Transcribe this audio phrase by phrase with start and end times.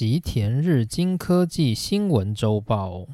[0.00, 3.06] 吉田日经科技新闻周报。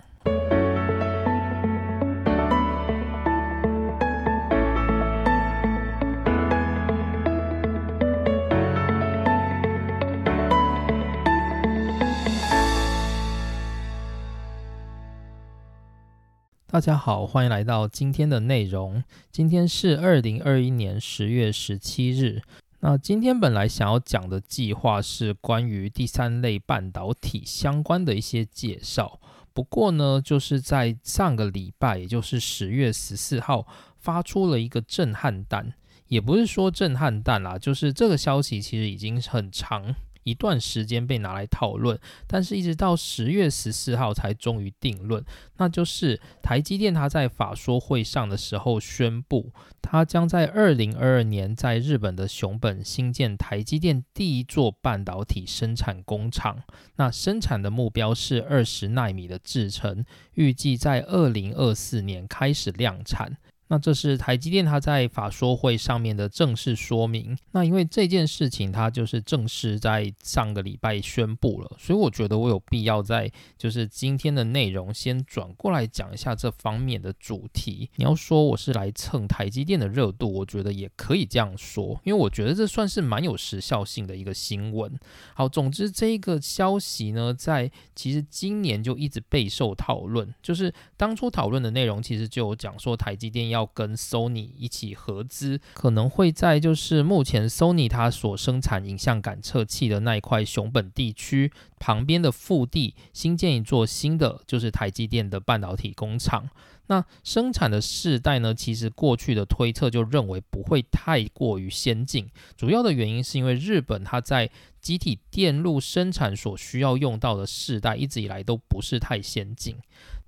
[16.68, 19.02] 大家好，欢迎来到今天的内容。
[19.32, 22.42] 今天是二零二一年十月十七日。
[22.80, 29.18] 那今天本来想要讲的计划是关于第三类半导体相关的一些介绍，
[29.52, 35.72] 不过呢，就是在上个礼拜，也就是十月十四号，发出了一个震撼弹，
[36.08, 39.94] 也不是说震撼弹啦，就是这个消息其实已经很长。
[40.26, 45.24] 一段时间被拿来讨论，但是一直到十月十四号才终于定论，
[45.58, 56.64] 那就是台积电它在法说会上的时候宣布，它将在二零二二年在日本的熊本新建台积电第一座半导体生产工厂，
[56.96, 63.36] 那生产的目标是二十纳米的制程，预计在二零二四年开始量产。
[63.68, 67.36] 那这是台积电它在法说会上面的正式说明。
[67.50, 73.28] 那因为这件事情它就是正式在上个礼拜宣布了，所以我觉得我有必要在
[73.58, 77.90] 就是今天的内容先转过来讲一下这方面的主题。
[77.96, 84.96] 你要说我是来蹭台积电的热度，我觉得也可以这样说，因为我觉得这算是蛮有时效性的一个新闻。
[85.34, 93.55] 好，总之这个消息呢，在其实今年就一直备受讨论，就是当初讨论的内容其实就有讲说台积电要。
[93.56, 106.48] 要跟 Sony 一起合资，可能会在就是目前 Sony 它所生产影像感测器的那一块熊本地区旁边的腹地新建一座新的就是台积电的半导体工厂。
[106.88, 114.48] 那生产的世代呢，其实过去的推测就认为不会太过于先进，主要的原因是因为日本它在
[114.80, 119.74] 集体电路生产所需要用到的世代一直以来都不是太先进。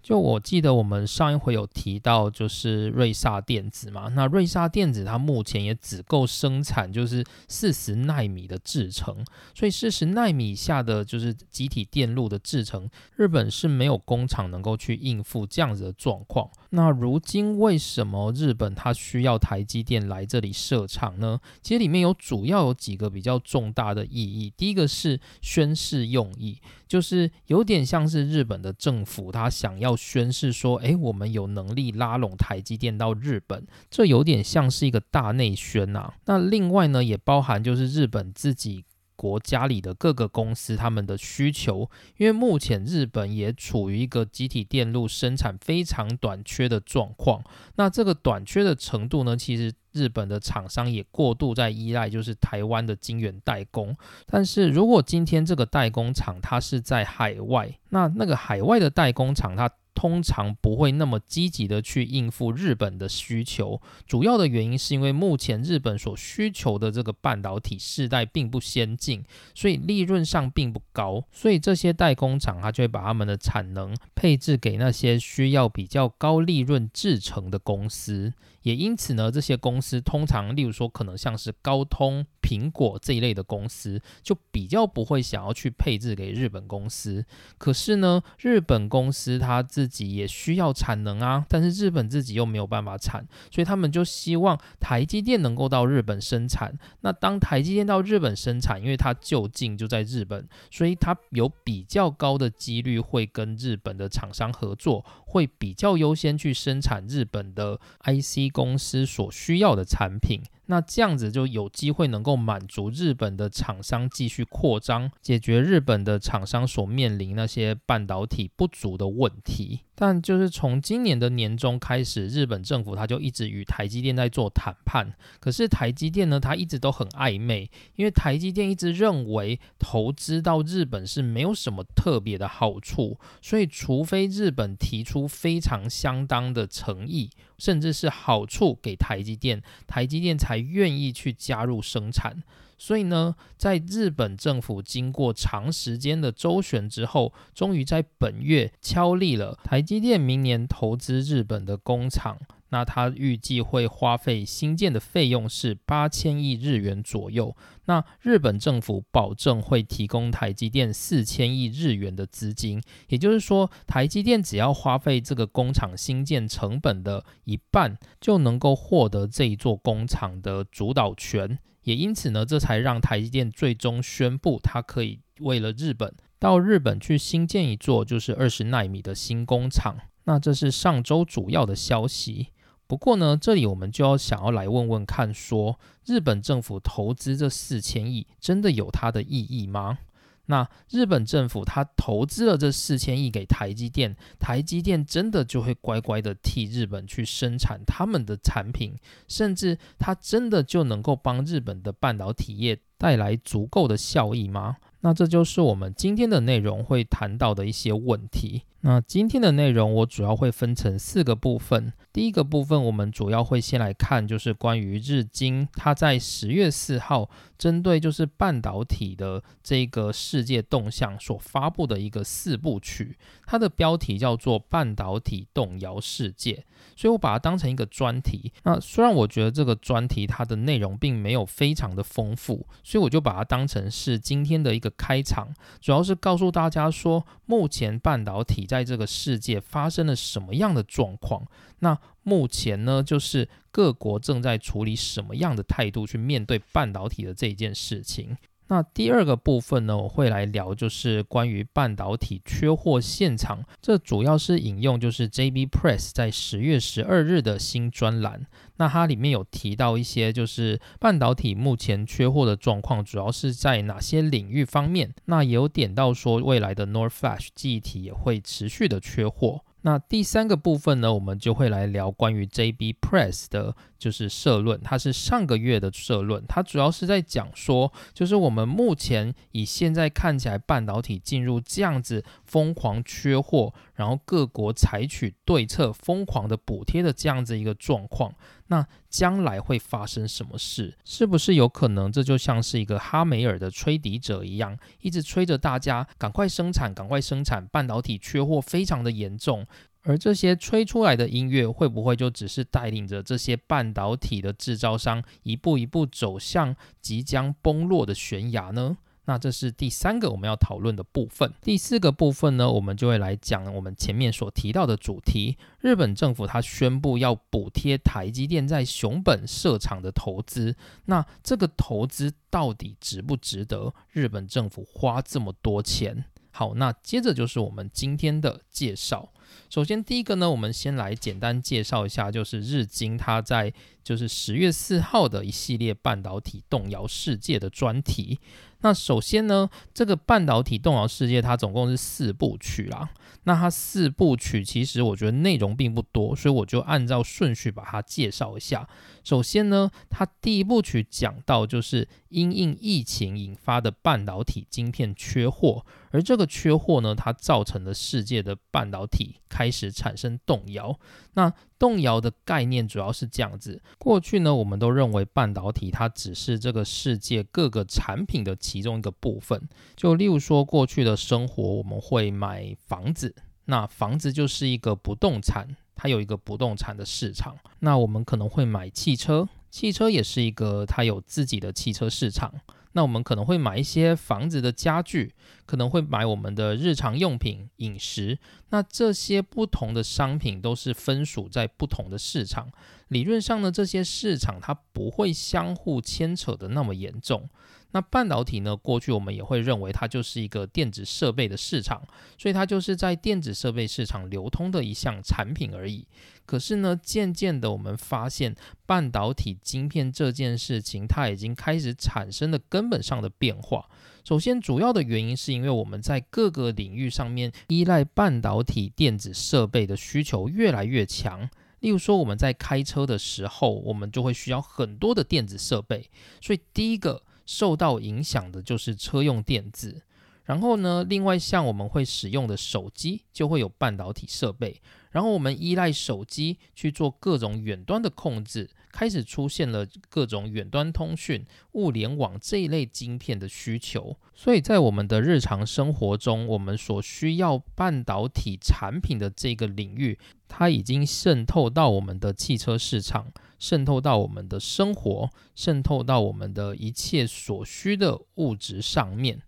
[0.09, 4.09] 就我记得我们上一回有提到，就是瑞萨电子嘛。
[4.15, 9.23] 那瑞萨电子它目前也只够生产就是四十纳米的制程，
[9.55, 16.49] 所以四十纳米下的就是集体电路的制程，日本是没有工厂能够去应付这样子的状况。
[16.71, 21.39] 那如今为什么日本它需要台积电来这里设厂呢？
[21.61, 24.51] 其实里面有主要有几个比较重大的意义。
[24.57, 36.15] 第一个是宣示用意，就是有点像是日本的政府它想要宣示说，诶，我们有能力拉拢台积电到日本，这有点像是一个大内宣呐。
[36.25, 38.87] 那另外呢，也包含就是日本自己。
[39.21, 47.43] 国家里的各个公司，他们的需求，因为目前日本也处于一个集体电路生产非常短缺的状况。
[47.75, 53.97] 那这个短缺的程度呢，其实日本的厂商也过度在依赖，就是台湾的晶圆代工。
[54.25, 59.69] 但是如果今天这个代工厂它是在海外，那那个海外的代工厂它。
[59.99, 69.25] 通常不会那么积极的去应付日本的需求，主要的原因是因为目前日本所需求的这个半导体世代并不先进，
[69.57, 78.33] 所以利润上并不高，所以这些代工厂它就会把他们的产能配置给那些需要比较高利润制成的公司。
[78.63, 87.25] 也因此呢，这些公司通常，例如说，可能像是高通、苹果这一类的公司，就比较不会想要去配置给日本公司。
[87.57, 96.77] 可是呢，日本公司它自己也需要产能啊，但是日本自己又没有办法产，所以他们就希望台积电能够到日本生产。
[97.03, 108.48] 那当台积电到日本生产，因为它就近就在日本，所以它有比较高的几率会跟日本的厂商合作，会比较优先去生产日本的 IC。
[108.49, 110.43] 公司所需要的产品。
[110.71, 119.81] 那这样子就有机会能够满足日本的厂商继续扩张，解决日本的厂商所面临那些半导体不足的问题。
[119.95, 125.13] 但就是从今年的年中开始，日本政府他就一直与台积电在做谈判。
[125.41, 140.58] 可是台积电呢，他一直都很暧昧，因为台积电一直认为投资到日本是没有什么特别的好处，所以除非日本提出非常相当的诚意，甚至是好处给台积电，台积电才。
[140.61, 142.43] 愿意去加入生产，
[142.77, 152.39] 所以呢，在日本政府经过长时间的周旋之后，终于在本月敲立了台积电明年投资日本的工厂。
[152.71, 157.57] 那他预计会花费新建的费用是八千亿日元左右。
[157.87, 171.59] 那日本政府保证会提供台积电四千亿日元的资金，也就是说，台积电只要花费这个工厂新建成本的一半，就能够获得这一座工厂的主导权。
[171.85, 176.15] 也因此呢，这才让台积电最终宣布，它可以为了日本。
[176.39, 179.97] 到日本去新建一座就是二十纳米的新工厂。
[180.25, 182.49] 那这是上周主要的消息。
[182.89, 189.99] 不过呢，这里我们就要想要来问问看，说日本政府投资这四千亿，真的有它的意义吗？
[190.47, 198.97] 那日本政府它投资了这四千亿给台积电，台积电真的就会乖乖的替日本去生产他们的产品，
[199.29, 204.79] 甚至它真的就能够帮日本的半导体业带来足够的效益吗？
[205.01, 208.63] 那这就是我们今天的内容会谈到的一些问题。
[208.81, 211.93] 那今天的内容我主要会分成四个部分。
[212.13, 223.17] 第一个部分，我们主要会先来看，就是关于日经它在十月四号针对就是半导体的这个世界动向所发布的一个四部曲，
[223.47, 226.53] 它的标题叫做《半导体动摇世界》，
[226.97, 228.53] 所以我把它当成一个专题。
[228.63, 238.69] 那虽然我觉得这个专题它的内容并没有非常的丰富，所以我就把它当成是今天的一个开场，主要是告诉大家说，目前半导体。
[238.69, 241.47] 在在这个世界发生了什么样的状况？
[241.81, 248.37] 那目前呢，就是各国正在处理什么样的态度去面对半导体的这一件事情。
[248.69, 253.65] 那第二个部分呢，我会来聊，就是关于半导体缺货现场。
[253.81, 258.47] 这主要是引用就是 JB Press 在十月十二日的新专栏。
[258.77, 265.13] 那它里面有提到一些，就是半导体目前缺货的状况，主要是在哪些领域方面？
[265.25, 269.63] 那也有点到说，未来的 Nor Flash 记忆体也会持续的缺货。
[269.83, 288.33] 那第三个部分呢，我们就会来聊关于 JB Press 的，就是社论，它是上个月的社论，它主要是在讲说，就是我们目前以现在看起来半导体进入这样子疯狂缺货，然后各国采取对策，疯狂的补贴的这样子一个状况，
[288.69, 290.97] 那将来会发生什么事？
[291.05, 299.67] 是不是有可能这就像是一个哈梅尔的吹笛者一样，一直吹着大家赶快生产，赶快生产，半导体缺货非常的严重。
[300.03, 308.97] 而这些吹出来的音乐，会不会就只是带领着这些半导体的制造商一步一步走向即将崩落的悬崖呢？
[309.29, 311.53] 那这是第三个我们要讨论的部分。
[311.61, 315.59] 第四个部分呢，我们就会来讲我们前面所提到的主题。
[315.81, 326.25] 日本政府它宣布要补贴台积电在熊本设厂的投资，那这个投资到底值不值得日本政府花这么多钱？
[326.51, 329.33] 好，那接着就是我们今天的介绍。
[329.71, 333.73] 首先，第一个呢，我们先来简单介绍一下，就是日经它在
[334.03, 338.39] 就是十月四号的一系列半导体动摇世界的专题。
[338.81, 343.11] 那首先呢，这个半导体动摇世界它总共是四部曲啦。
[343.45, 348.87] 那它四部曲其实我觉得内容并不多，所以我就按照顺序把它介绍一下。
[349.25, 360.99] 首先呢，它第一部曲讲到就是因应疫情引发的半导体晶片缺货，而这个缺货呢，它造成了世界的半导体开始产生动摇。
[361.35, 369.69] 那动摇的概念主要是这样子：过去呢，我们都认为半导体它只是这个世界各个产品的其中一个部分。
[369.97, 373.35] 就例如说，过去的生活我们会买房子，
[373.67, 377.57] 那房子就是一个不动产，它有一个不动产的市场。
[377.81, 382.55] 那我们可能会买汽车，汽车也是一个它有自己的汽车市场。
[382.99, 385.33] 那我们可能会买一些房子的家具，
[385.67, 388.37] 可能会买我们的日常用品、饮食。
[388.71, 392.69] 那这些不同的商品都是分属在不同的市场。
[393.07, 397.49] 理论上呢，这些市场它不会相互牵扯的那么严重。
[397.93, 398.77] 那半导体呢？
[398.77, 402.03] 过去我们也会认为它就是一个电子设备的市场，
[402.37, 406.07] 所以它就是在电子设备市场流通的一项产品而已。
[406.45, 408.55] 可是呢，渐渐的我们发现，
[408.85, 413.89] 半导体晶片这件事情，它已经开始产生了根本上的变化。
[414.23, 421.49] 首先，主要的原因是因为我们在各个领域上面依赖半导体电子设备的需求越来越强。
[421.81, 426.11] 例如说，我们在开车的时候，我们就会需要很多的电子设备。
[426.43, 427.23] 所以，第一个。
[427.49, 430.03] 受到影响的就是车用电子，
[430.45, 453.33] 然后呢，另外像我们会使用的手机就会有半导体设备，然后我们依赖手机去做各种远端的控制，开始出现了各种远端通讯、物联网这一类晶片的需求，所以在我们的日常生活中，我们所需要半导体产品的这个领域，它已经渗透到我们的汽车市场。
[453.59, 459.41] 渗透到我们的生活，渗透到我们的一切所需的物质上面。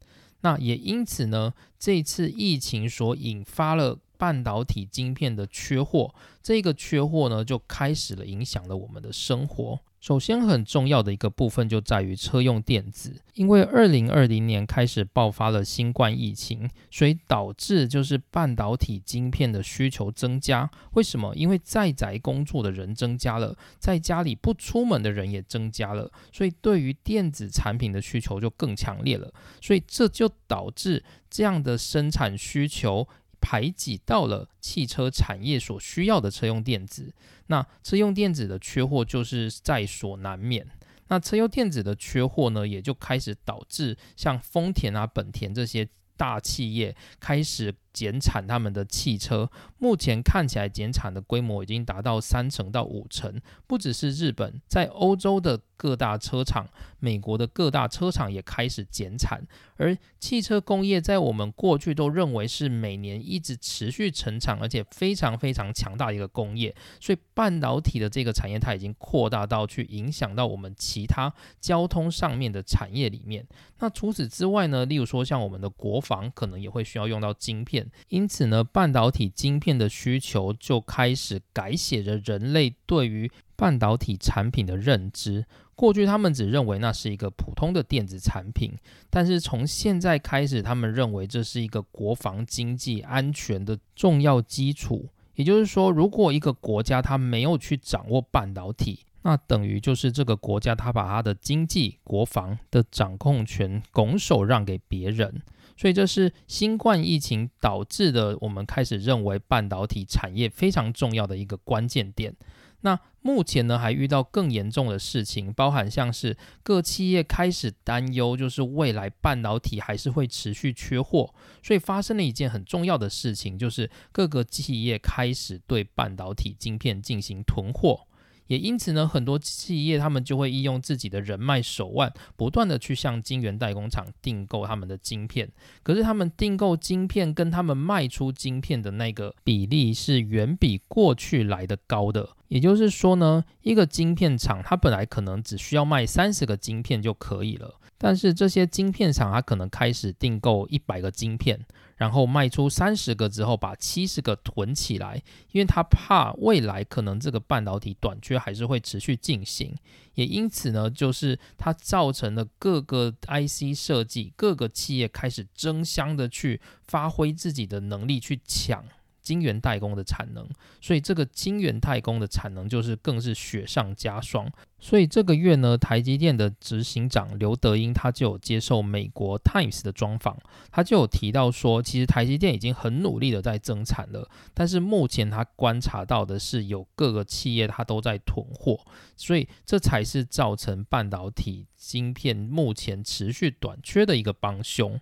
[0.42, 9.80] 那也因此呢，这次疫情所引发了半导体晶片的缺货，这个缺货呢就开始了影响了我们的生活。
[10.00, 20.70] 首先，很重要的一个部分就在于车用电子，因为二零二零年开始爆发了新冠疫情，所以导致就是半导体晶片的需求增加。
[20.92, 21.34] 为什么？
[21.36, 29.30] 因为在宅工作的人增加了，在家里不出门的人也增加了，所以对于电子产品的需求就更强烈了。
[29.60, 33.06] 所以这就导致这样的生产需求。
[33.40, 37.12] 排挤到了汽车产业所需要的车用电子，
[37.46, 40.66] 那车用电子的缺货就是在所难免。
[41.08, 49.50] 那车用电子的缺货呢，也就开始导致像丰田啊、本田这些大企业开始减产他们的汽车。
[49.78, 55.60] 目前看起来减产的规模已经达到三成到五成，不只是日本，在欧洲的。
[55.80, 56.68] 各大车厂，
[56.98, 59.42] 美国的各大车厂也开始减产，
[59.78, 71.32] 而汽车工业在我们过去都认为是每年一直持续成长，而且非常非常强大的一个工业，所以半导体的这个产业它已经扩大到去影响到我们其他
[71.62, 73.46] 交通上面的产业里面。
[73.78, 85.44] 那除此之外呢，例如说像我们的国防可能也会需要用到晶片，因此呢，半导体晶片的需求就开始改写着人类对于半导体产品的认知。
[85.74, 88.72] 过去他们只认为那是一个普通的电子产品，
[89.08, 95.08] 但是从现在开始，他们认为这是一个国防经济安全的重要基础。
[95.36, 105.40] 也就是说，如果一个国家它没有去掌握半导体，那等于就是这个国家它把它的经济、国防的掌控权拱手让给别人。
[105.80, 112.36] 所以这是新冠疫情导致的，我们开始认为半导体产业非常重要的一个关键点。
[112.82, 128.06] 那目前呢，还遇到更严重的事情，包含像是各企业开始担忧，就是未来半导体还是会持续缺货，所以发生了一件很重要的事情，就是各个企业开始对半导体晶片进行囤货。
[128.50, 135.48] 也因此呢，很多企业他们就会利用自己的人脉手腕，不断的去向晶圆代工厂订购他们的晶片。
[135.84, 142.28] 可是他们订购晶片跟他们卖出晶片的那个比例是远比过去来的高的。
[142.48, 151.64] 也就是说呢，一个晶片厂它本来可能只需要卖三十个晶片就可以了，但是这些晶片厂它可能开始订购一百个晶片。
[152.00, 159.76] 然后卖出三十个之后，把七十个囤起来，因为他怕未来可能这个半导体短缺还是会持续进行，
[160.14, 168.82] 也因此呢，就是它造成了各个 IC 设计各个企业开始争相的去发挥自己的能力去抢。
[169.30, 170.44] 晶圆代工的产能，
[170.80, 174.50] 所以这个晶圆代工的产能就是更是雪上加霜。
[174.80, 180.36] 所以这个月呢，台积电的执行长刘德英他就有接受美国 Times 的专访，
[180.72, 188.80] 他就有提到说，其实台积电已经很努力的在增产了，但是目前他观察到的是有各个企业它都在囤货，
[189.16, 194.98] 所以这才是造成半导体晶片目前持续短缺的一个帮凶。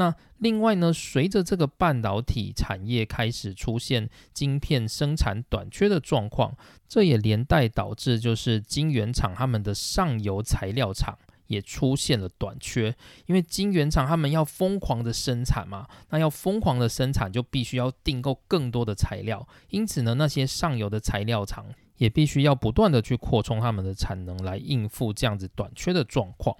[0.00, 6.56] 那另外呢，随着这个半导体产业开始出现晶片生产短缺的状况，
[6.88, 21.66] 这也连带导致就是晶圆厂他们的上游材料厂也出现了短缺，因为晶圆厂他们要疯狂的生产嘛，那要疯狂的生产就必须要订购更多的材料，因此呢，那些上游的材料厂
[21.98, 26.56] 也必须要不断的去扩充他们的产能来应付这样子短缺的状况。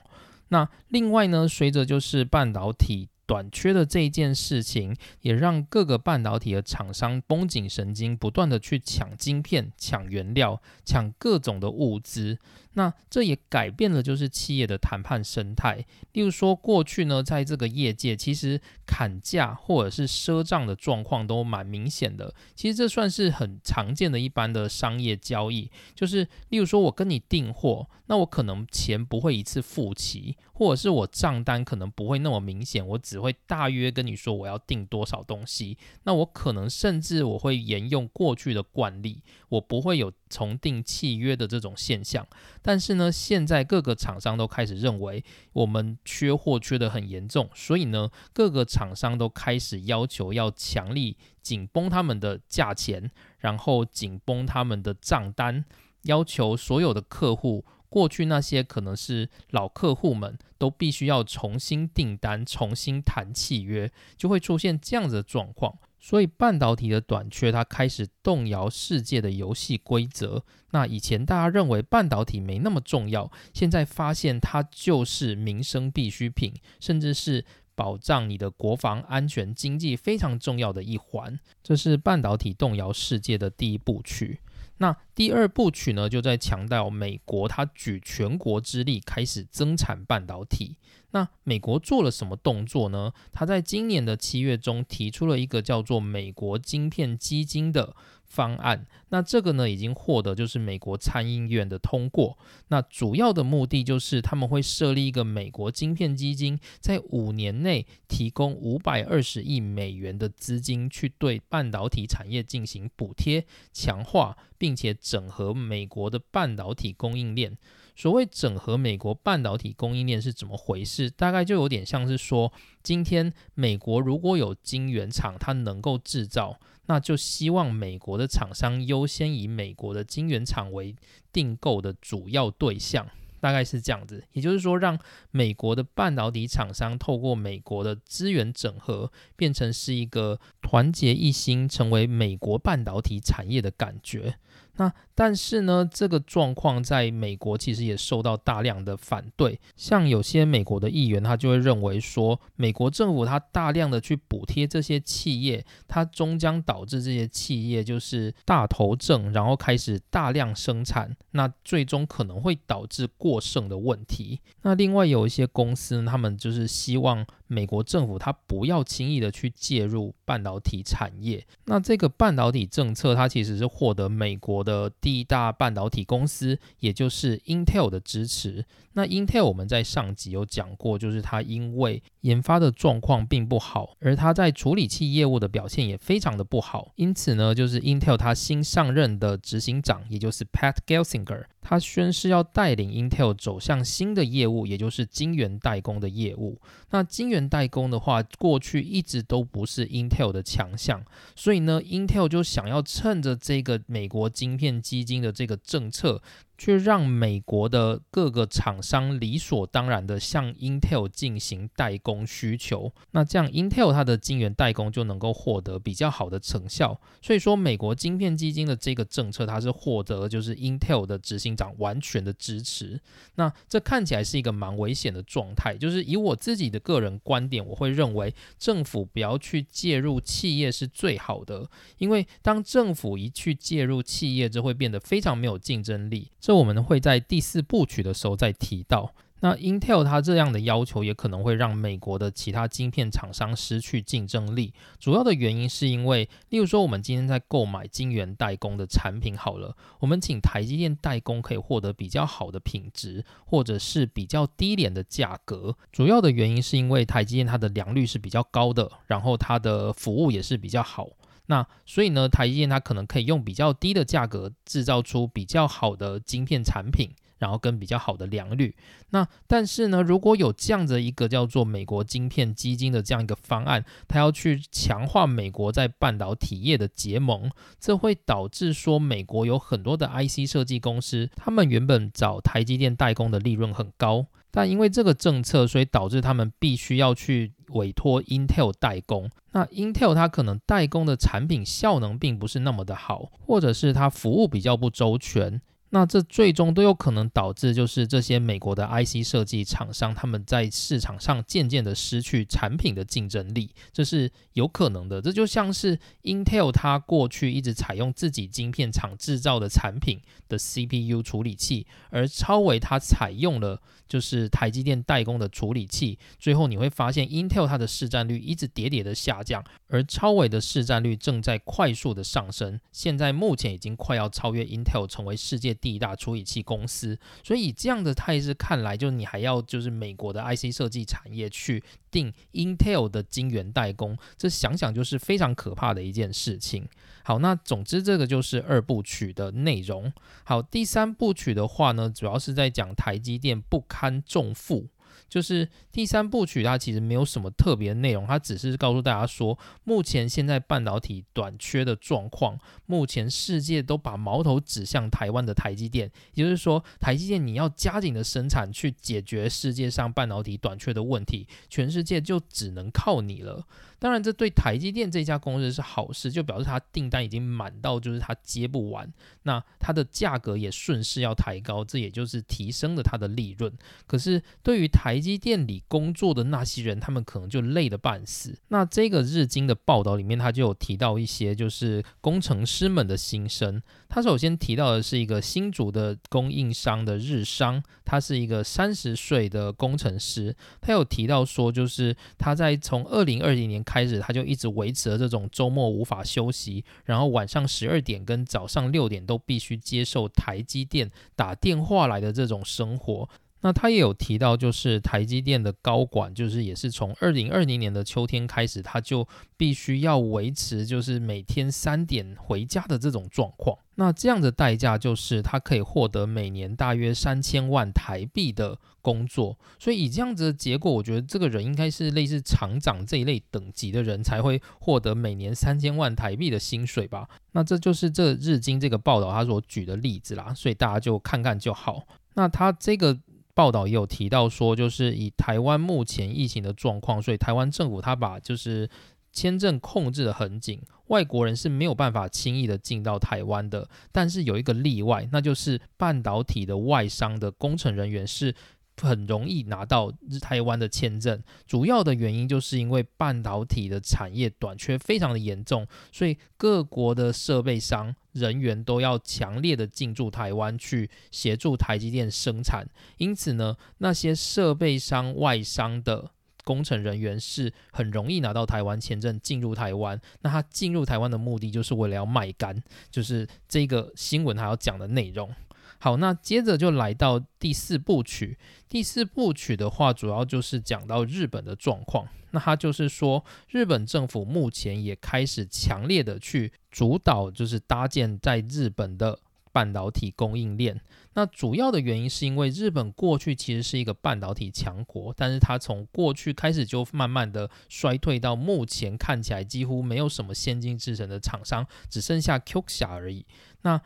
[0.49, 3.09] 那另外呢，随着就是半导体。
[3.31, 12.41] 短缺的这一件事情，也让各个半导体的厂商绷紧神经，不断的去抢晶片、抢原料、抢各种的物资。
[12.73, 15.85] 那这也改变了就是企业的谈判生态。
[16.13, 22.35] 例如说，过去呢，在这个业界，其实砍价或者是赊账的状况都蛮明显的。
[22.57, 35.79] 其实这算是很常见的一般的商业交易，就是例如说我跟你订货，那我可能钱不会一次付齐，或者是我账单可能不会那么明显，我只会大约跟你说我要订多少东西。
[36.03, 42.27] 那我可能甚至我会沿用过去的惯例，我不会有重订契约的这种现象。
[42.61, 45.25] 但是呢，现在各个厂商都开始认为
[45.55, 55.65] 我们缺货缺得很严重，所以呢，各个厂商都开始要求要强力紧绷他们的价钱，然后紧绷他们的账单，
[56.03, 65.77] 要求所有的客户，过去那些可能是老客户们，都必须要重新订单、重新谈契约，就会出现这样子的状况。
[66.03, 70.43] 所以半导体的短缺，它开始动摇世界的游戏规则。
[70.71, 77.45] 那以前大家认为半导体没那么重要，现在发现它就是民生必需品，甚至是
[77.75, 81.39] 保障你的国防安全、经济非常重要的一环。
[81.63, 84.41] 这是半导体动摇世界的第一步曲。
[84.83, 90.79] 那第二部曲呢，就在强调美国它举全国之力开始增产半导体。
[91.13, 93.13] 那美国做了什么动作呢？
[93.33, 97.95] 他在今年的七月中提出了一个叫做美国晶片基金的。
[98.31, 102.39] 方案，那这个呢已经获得就是美国参议院的通过。
[102.69, 117.59] 那主要的目的就是他们会设立一个美国晶片基金，在五年内提供五百二十亿美元的资金，去对半导体产业进行补贴、强化，并且整合美国的半导体供应链。
[118.01, 121.11] 所谓整合美国半导体供应链是怎么回事？
[121.11, 122.51] 大概就有点像是说，
[122.83, 126.59] 今天美国如果有晶圆厂，它能够制造。
[126.87, 130.97] 那就希望美国的厂商优先以美国的晶圆厂为
[131.31, 133.07] 订购的主要对象，
[133.39, 134.25] 大概是这样子。
[134.33, 134.99] 也就是说，让
[135.31, 144.37] 美国的半导体厂商透过美国的资源整合，变成是一个团结一心，成为美国半导体产业的感觉。
[144.77, 149.61] 那但是呢，这个状况在美国其实也受到大量的反对。
[149.77, 164.41] 像有些美国的议员，他就会认为说，美国政府他大量的去补贴这些企业，它终将导致这些企业就是大头症，然后开始大量生产，那最终可能会导致过剩的问题。
[164.63, 171.47] 那另外有一些公司，他们就是希望美国政府他不要轻易的去介入半导体产业。
[171.67, 174.61] 那这个半导体政策，它其实是获得美国。
[174.61, 178.65] 的第一大半导体公司，也就是 Intel 的支持。
[178.93, 186.93] 那 Intel 我们在上集有讲过，就是它因为研发的状况并不好，而它在处理器业务的表现也非常的不好。
[186.95, 196.61] 因此呢，就是 Intel 它新上任的执行长，也就是 Pat Gelsinger，他宣誓要带领 Intel 走向新的业务，也就是晶圆代工的业务。
[196.91, 201.05] 那晶圆代工的话，过去一直都不是 Intel 的强项，
[201.37, 206.23] 所以呢，Intel 就想要趁着这个美国晶片基金的这个政策。
[206.61, 217.01] 却让美国的各个厂商理所当然的向 Intel 进行代工需求，那这样 Intel 它的晶圆代工就能够获得比较好的成效。
[217.23, 223.01] 所以说，美国晶片基金的这个政策，它是获得就是 Intel 的执行长完全的支持。
[223.37, 236.31] 那这看起来是一个蛮危险的状态，就是以我自己的个人观点，我会认为政府不要去介入企业是最好的，因为当政府一去介入企业，就会变得非常没有竞争力。
[236.51, 239.15] 这我们会在第四部曲的时候再提到。
[239.39, 244.75] 那 Intel 它这样的要求也可能会让美国的其他晶片厂商失去竞争力。
[244.99, 255.77] 主要的原因是因为，例如说我们今天在购买晶圆代工的产品，好了，我们请台积电代工可以获得比较好的品质，或者是比较低廉的价格。
[255.93, 261.07] 主要的原因是因为台积电它的良率是比较高的，然后它的服务也是比较好。
[261.51, 268.77] 那所以呢，台积电它可能可以用比较低的价格制造出比较好的晶片产品，然后跟比较好的良率。
[269.11, 284.27] 那但是呢，如果有这样的一个叫做美国晶片基金的这样一个方案，它要去强化美国在半导体业的结盟，这会导致说美国有很多的 IC 设计公司，他们原本找台积电代工的利润很高。
[284.51, 289.31] 但因为这个政策，所以导致他们必须要去委托 Intel 代工。
[289.53, 295.61] 那 Intel 它可能代工的产品效能并不是那么的好，或者是它服务比较不周全。
[295.93, 305.21] 那这最终都有可能导致，就是这些美国的 IC 设计厂商，他们在市场上渐渐的失去产品的竞争力，这是有可能的。
[305.21, 325.77] 这就像是 Intel 它过去一直采用自己晶片厂制造的产品的 CPU 处理器，而超维它采用了就是台积电代工的处理器，最后你会发现 Intel 它的市占率一直跌跌的下降，而超维的市占率正在快速的上升，现在目前已经快要超越 Intel 成为世界。
[325.81, 336.87] 第一大处理器公司，所以这样的态势看来，就你还要就是美国的 IC 设计产业去定 Intel 的晶圆代工，这想想就是非常可怕的一件事情。
[337.23, 340.13] 好，那总之这个就是二部曲的内容。
[340.45, 344.89] 好，第三部曲的话呢，主要是在讲台积电不堪重负。
[345.31, 363.65] 就是第三部曲，它其实没有什么特别的内容，它只是告诉大家说，目前现在半导体短缺的状况，目前世界都把矛头指向台湾的台积电，也就是说，台积电你要加紧的生产去解决世界上半导体短缺的问题，全世界就只能靠你了。
[364.01, 369.09] 当然，这对台积电这家公司是好事，就表示它订单已经满到就是它接不完，
[369.43, 373.71] 那它的价格也顺势要抬高，这也就是提升了它的利润。
[374.07, 378.59] 可是对于台积电里工作的那些人，他们可能就累得半死。
[378.69, 383.83] 那这个日经的报道里面，他就有提到一些就是工程师们的心声。
[384.09, 390.57] 他首先提到的是一个新竹的供应商的日商，他是一个三十岁的工程师。
[390.81, 403.29] 他有提到说，就是他在从二零二零年开始，他就一直维持了这种周末无法休息，然后晚上十二点跟早上六点都必须接受台积电打电话来的这种生活。
[403.63, 409.27] 那他也有提到，就是台积电的高管，就是也是从二零二零年的秋天开始，他就
[409.57, 413.77] 必须要维持就是每天三点回家的这种状况。
[414.01, 419.59] 那这样的代价就是他可以获得每年大约三千万台币的工作。
[419.79, 427.29] 所以以这样子的结果，我觉得这个人应该是类似厂长这一类等级的人才会获得每年三千万台币的薪水吧。
[427.53, 432.07] 那这就是这日经这个报道他所举的例子啦，所以大家就看看就好。
[432.33, 433.19] 那他这个。
[433.53, 438.89] 报道也有提到说，就是以台湾目前疫情的状况，所以台湾政府他把就是
[439.33, 443.89] 签证控制的很紧，外国人是没有办法轻易的进到台湾的。
[444.11, 448.55] 但是有一个例外，那就是半导体的外商的工程人员是。
[449.03, 462.87] 很容易拿到日台湾的签证，主要的原因就是因为半导体的产业短缺非常的严重，所以各国的设备商人员都要强烈的进驻台湾去协助台积电生产。
[463.17, 466.33] 因此呢，那些设备商外商的
[466.65, 470.21] 工程人员是很容易拿到台湾签证进入台湾。
[470.43, 475.55] 那他进入台湾的目的就是为了要卖干，就是这个新闻还要讲的内容。
[475.99, 478.59] 好，那接着就来到第四部曲。
[478.89, 482.27] 第四部曲的话，主要就是讲到日本的状况。
[482.53, 489.39] 那他就是说，日本政府目前也开始强烈的去主导，就是搭建在日本的
[489.73, 490.99] 半导体供应链。
[491.35, 503.47] 那主要的原因是因为日本过去其实是一个半导体强国，但是它从过去开始就慢慢的衰退到目前看起来几乎没有什么先进制程的厂商，只剩下 Qxia 而已。
[503.83, 504.01] 那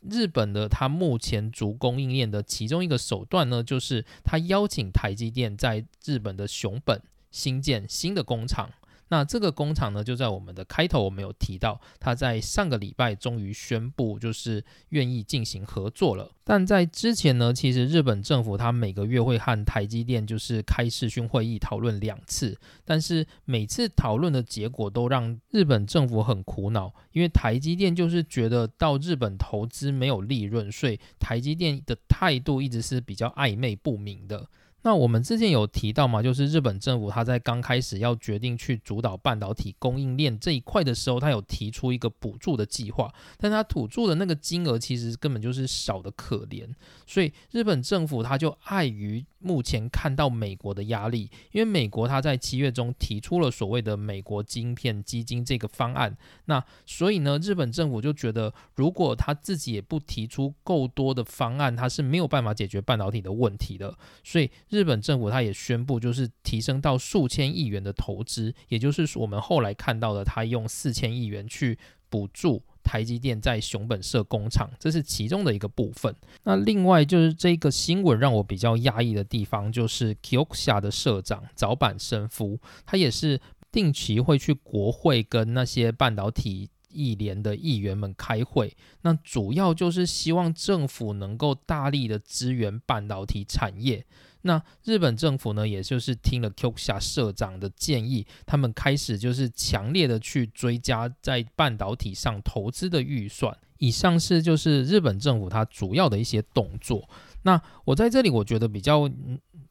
[0.00, 8.70] 日本的它目前主供应链的其中一个手段呢，就是它邀请台积电在日本的熊本新建新的工厂。
[9.08, 16.30] 那这个工厂呢，就在我们的开头我们有提到，他在上个礼拜终于宣布，就是愿意进行合作了。
[16.44, 34.48] 但在之前呢，其实日本政府他每个月会和台积电就是开视讯会议讨论两次，但是每次讨论的结果都让日本政府很苦恼，因为台积电就是觉得到日本投资没有利润，所以台积电的态度一直是比较暧昧不明的。
[34.84, 46.68] 那我们之前有提到嘛，就是日本政府他在刚开始要决定去主导半导体供应链这一块的时候，他有提出一个补助的计划，但他补助的那个金额其实根本就是少的可怜，
[47.06, 56.16] 所以日本政府他就碍于目前看到美国的压力，因为美国他在七月中提出了所谓的美国晶片基金这个方案，
[56.46, 64.50] 那所以呢，日本政府就觉得如果他自己也不提出够多的方案，他是没有办法解决半导体的问题的，所以。
[64.72, 76.14] 日本政府他也宣布，就是提升到数千亿元的投资，也就是我们后来看到的，他用四千亿元去补助台积电在熊本设工厂，这是其中的一个部分。
[76.44, 83.38] 那另外就是这个新闻让我比较压抑的地方，就是 Kioxia 的社长早坂伸夫，他也是
[83.70, 86.70] 定期会去国会跟那些半导体。
[86.94, 94.04] 议联的议员们开会，那主要就是希望政府能够大力的支援半导体产业。
[94.42, 103.56] 那日本政府呢，也就是听了 Q 下社长的建议，他们开始就是强烈的去追加在半导体上投资的预算。
[103.78, 107.08] 以上是就是日本政府它主要的一些动作。
[107.42, 109.10] 那我在这里我觉得比较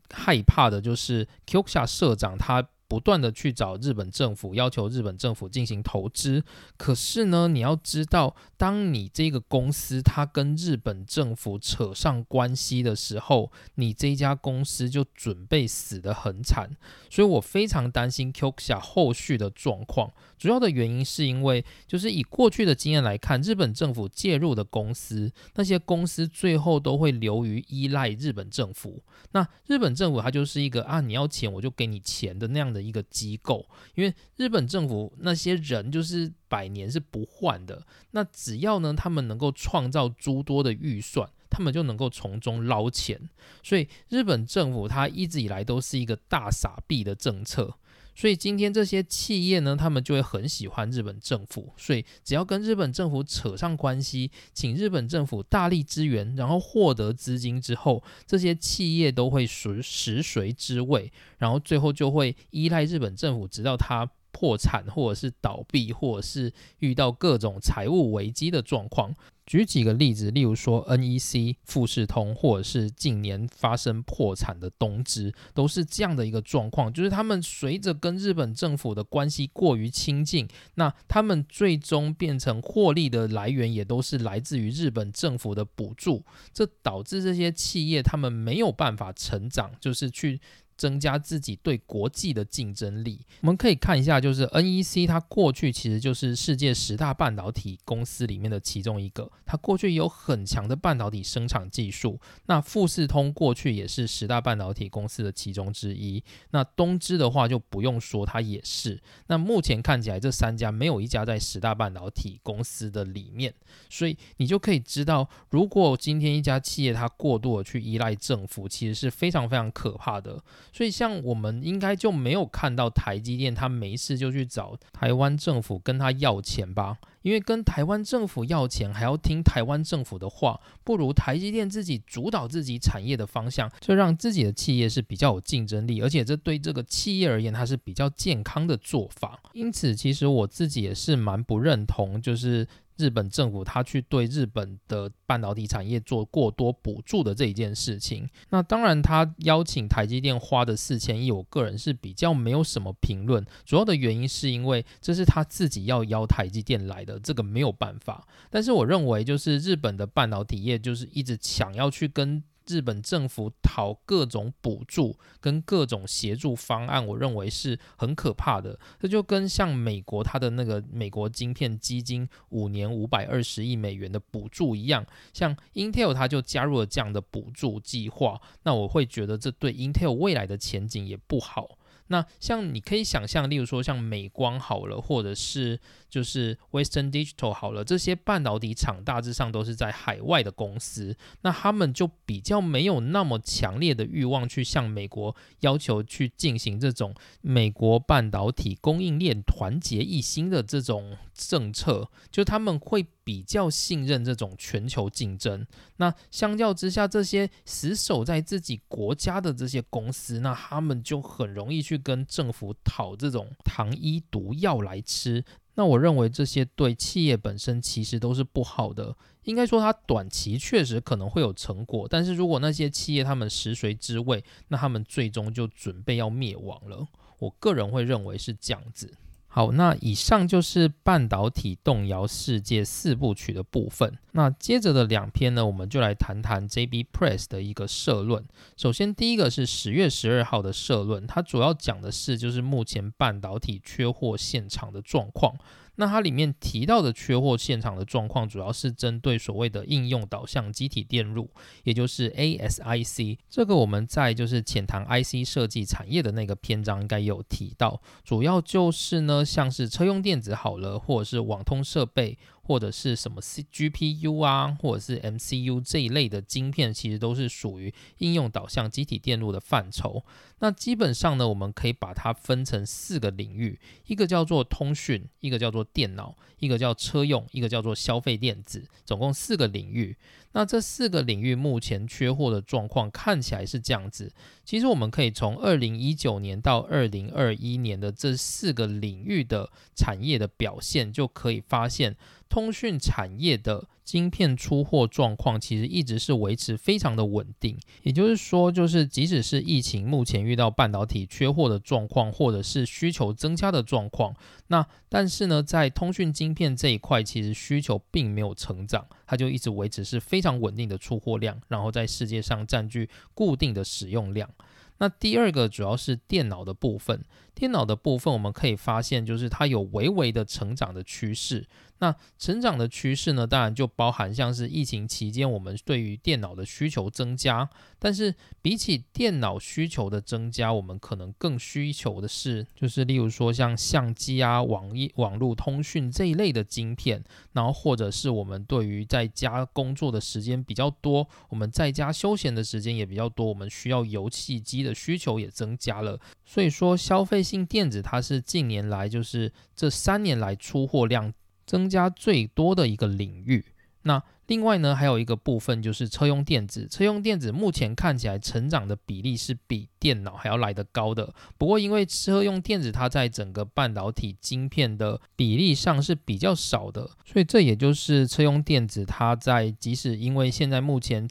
[0.10, 2.68] 害怕的就是 Q 下社长他。
[2.92, 6.44] 不断的去找日本政府，要求日本政府进行投资。
[6.76, 16.70] 可是呢，你要知道，当你这个公司它跟日本政府扯上关系的时候，你这家公司就准备死得很惨。
[17.10, 20.12] 所以我非常担心 Q 下后续的状况。
[20.38, 29.02] 主要的原因是因为，就是以过去的经验来看，日本政府介入的公司，那些公司最后都会流于依赖日本政府。
[29.32, 32.81] 那日本政府它就是一个啊，你要钱我就给你钱的那样的。
[32.82, 43.30] 一个机构，因为日本政府那些人就是百年是不换的，那只要呢他们能够创造诸多的预算，他们就能够从中捞钱。
[43.64, 47.76] 所以日本政府它一直以来都是一个大傻逼的政策。
[48.22, 64.08] 所以今天这些企业呢，他们就会很喜欢日本政府，所以只要跟日本政府扯上关系，请日本政府大力支援，然后获得资金之后，这些企业都会食食髓知味，然后最后就会依赖日本政府，直到他。
[64.34, 69.14] 破产，或者是倒闭，或者是遇到各种财务危机的状况。
[69.52, 76.94] 举几个例子，例如说 NEC、富士通，或者是近年发生破产的东芝，都是这样的一个状况。
[76.94, 86.24] 就是他们随着跟日本政府的关系过于亲近，那他们最终变成获利的来源，也都是来自于日本政府的补助。
[86.54, 90.40] 这导致这些企业他们没有办法成长，就是去。
[90.82, 93.20] 增加自己对国际的竞争力。
[93.42, 102.20] 我们可以看一下，就是 NEC，它过去其实就是世界十大半导体公司里面的其中一个，它过去有很强的半导体生产技术。
[102.48, 106.24] 那富士通过去也是十大半导体公司的其中之一。
[106.50, 109.00] 那东芝的话就不用说，它也是。
[109.28, 113.54] 那目前看起来，这三家没有一家在十大半导体公司的里面，
[113.88, 120.42] 所以你就可以知道，如果今天一家企业它过度的去依赖政府，其实是非常非常可怕的。
[120.72, 126.98] 所以，像我们应该就没有看到台积电，他没事就去找台湾政府跟他要钱吧？
[127.22, 139.40] 因为跟台湾政府要钱，还要听台湾政府的话，不如台积电自己主导自己产业的方向，就让自己的企业是比较有竞争力，而且这对这个企业而言，它是比较健康的做法。
[139.54, 142.68] 因此，其实我自己也是蛮不认同，就是。
[143.02, 153.44] 日本政府他去对日本的半导体产业做过多补助的这一件事情，那当然他邀请台积电花的四千亿，我个人是比较没有什么评论。
[153.66, 158.28] 主要的原因是因为这是他自己要邀台积电来的，这个没有办法。
[158.50, 162.44] 但是我认为就是日本的半导体业就是一直想要去跟。
[162.68, 168.80] 日本政府讨各种补助跟各种协助方案，我认为是很可怕的。
[169.00, 181.78] 这就跟像美国它的那个美国晶片基金五年五百二十亿美元的补助一样，像 Intel 它就加入了这样的补助计划，那我会觉得这对 Intel 未来的前景也不好。
[182.12, 203.08] 那像你可以想象，例如说像美光好了，或者是就是 Western Digital 好了，这些半导体厂大致上都是在海外的公司，那他们就比较没有那么强烈的欲望去向美国要求去进行这种美国半导体供应链团结一心的这种政策，就他们会。
[203.32, 205.66] 比较信任这种全球竞争，
[205.96, 215.42] 那相较之下，这些死守在自己国家的这些公司，那他们就很容易去跟政府讨这种糖衣毒药来吃。
[215.76, 219.16] 那我认为这些对企业本身其实都是不好的。
[219.44, 227.08] 应该说，它短期确实可能会有成果，但是如果那些企业他们食髓知味，那他们最终就准备要灭亡了。
[227.40, 229.14] 我个人会认为是这样子。
[229.54, 234.18] 好，那以上就是半导体动摇世界四部曲的部分。
[234.32, 238.42] 那接着的两篇呢，我们就来谈谈 JB Press 的一个社论。
[238.78, 245.54] 首先，第一个是十月十二号的社论，它主要讲的是就是目前半导体缺货现场的状况。
[245.96, 251.50] 那它里面提到的缺货现场的状况，主要是针对所谓的应用导向机体电路，
[251.84, 253.38] 也就是 ASIC。
[253.50, 262.38] 这个我们在就是浅谈 IC 设计产业的那个篇章应该有提到，主要就是呢，像是车用电子好了，或者是网通设备。
[262.64, 270.24] 或者是什么 C G P U 啊，或者是 M C U 这一类的晶片，其实都是属于应用导向机体电路的范畴。
[270.60, 280.16] 那基本上呢，我们可以把它分成四个领域，一个叫做通讯，一个叫做电脑，一个叫车用，一个叫做消费电子，总共四个领域。
[280.54, 284.32] 那这四个领域目前缺货的状况看起来是这样子。
[284.66, 292.16] 其实我们可以从二零一九年到二零二一年的这四个领域的产业的表现，就可以发现
[292.50, 293.88] 通讯产业的。
[294.04, 304.36] 晶片出货状况其实一直是维持非常的稳定，也就是说，就是即使是疫情目前遇到半导体缺货的状况，或者是需求增加的状况，
[304.68, 314.50] 那但是呢，在通讯晶片这一块，其实需求并没有成长，它就一直维持是非非常稳定的出货量，然后在世界上占据固定的使用量。
[314.98, 317.24] 那第二个主要是电脑的部分，
[317.54, 321.68] 电脑的部分我们可以发现，就是它有微微的成长的趋势。
[322.02, 344.92] 那成长的趋势呢，当然就包含像是疫情期间我们对于电脑的需求增加，但是比起电脑需求的增加，我们可能更需求的是，就是例如说像相机啊、网页、网络通讯这一类的晶片，然后或者是我们对于在家工作的时间比较多，我们在家休闲的时间也比较多，我们需要游戏机的。
[344.92, 346.20] 的需求也增加了。
[346.46, 351.34] 所以说，消费性电子它是近年来就是这三年来出货量
[351.72, 353.64] 增加最多的一个领域。
[354.02, 356.86] 那另外呢，还有一个部分就是车用电子。
[356.86, 361.34] 车用电子目前看起来成长的比例是比电脑还要来得高的。
[361.58, 371.26] 不过，因为车用电子它在整个半导体晶片的比例上是比较少的，所以这也就是车用电子它在即使因为现在目前。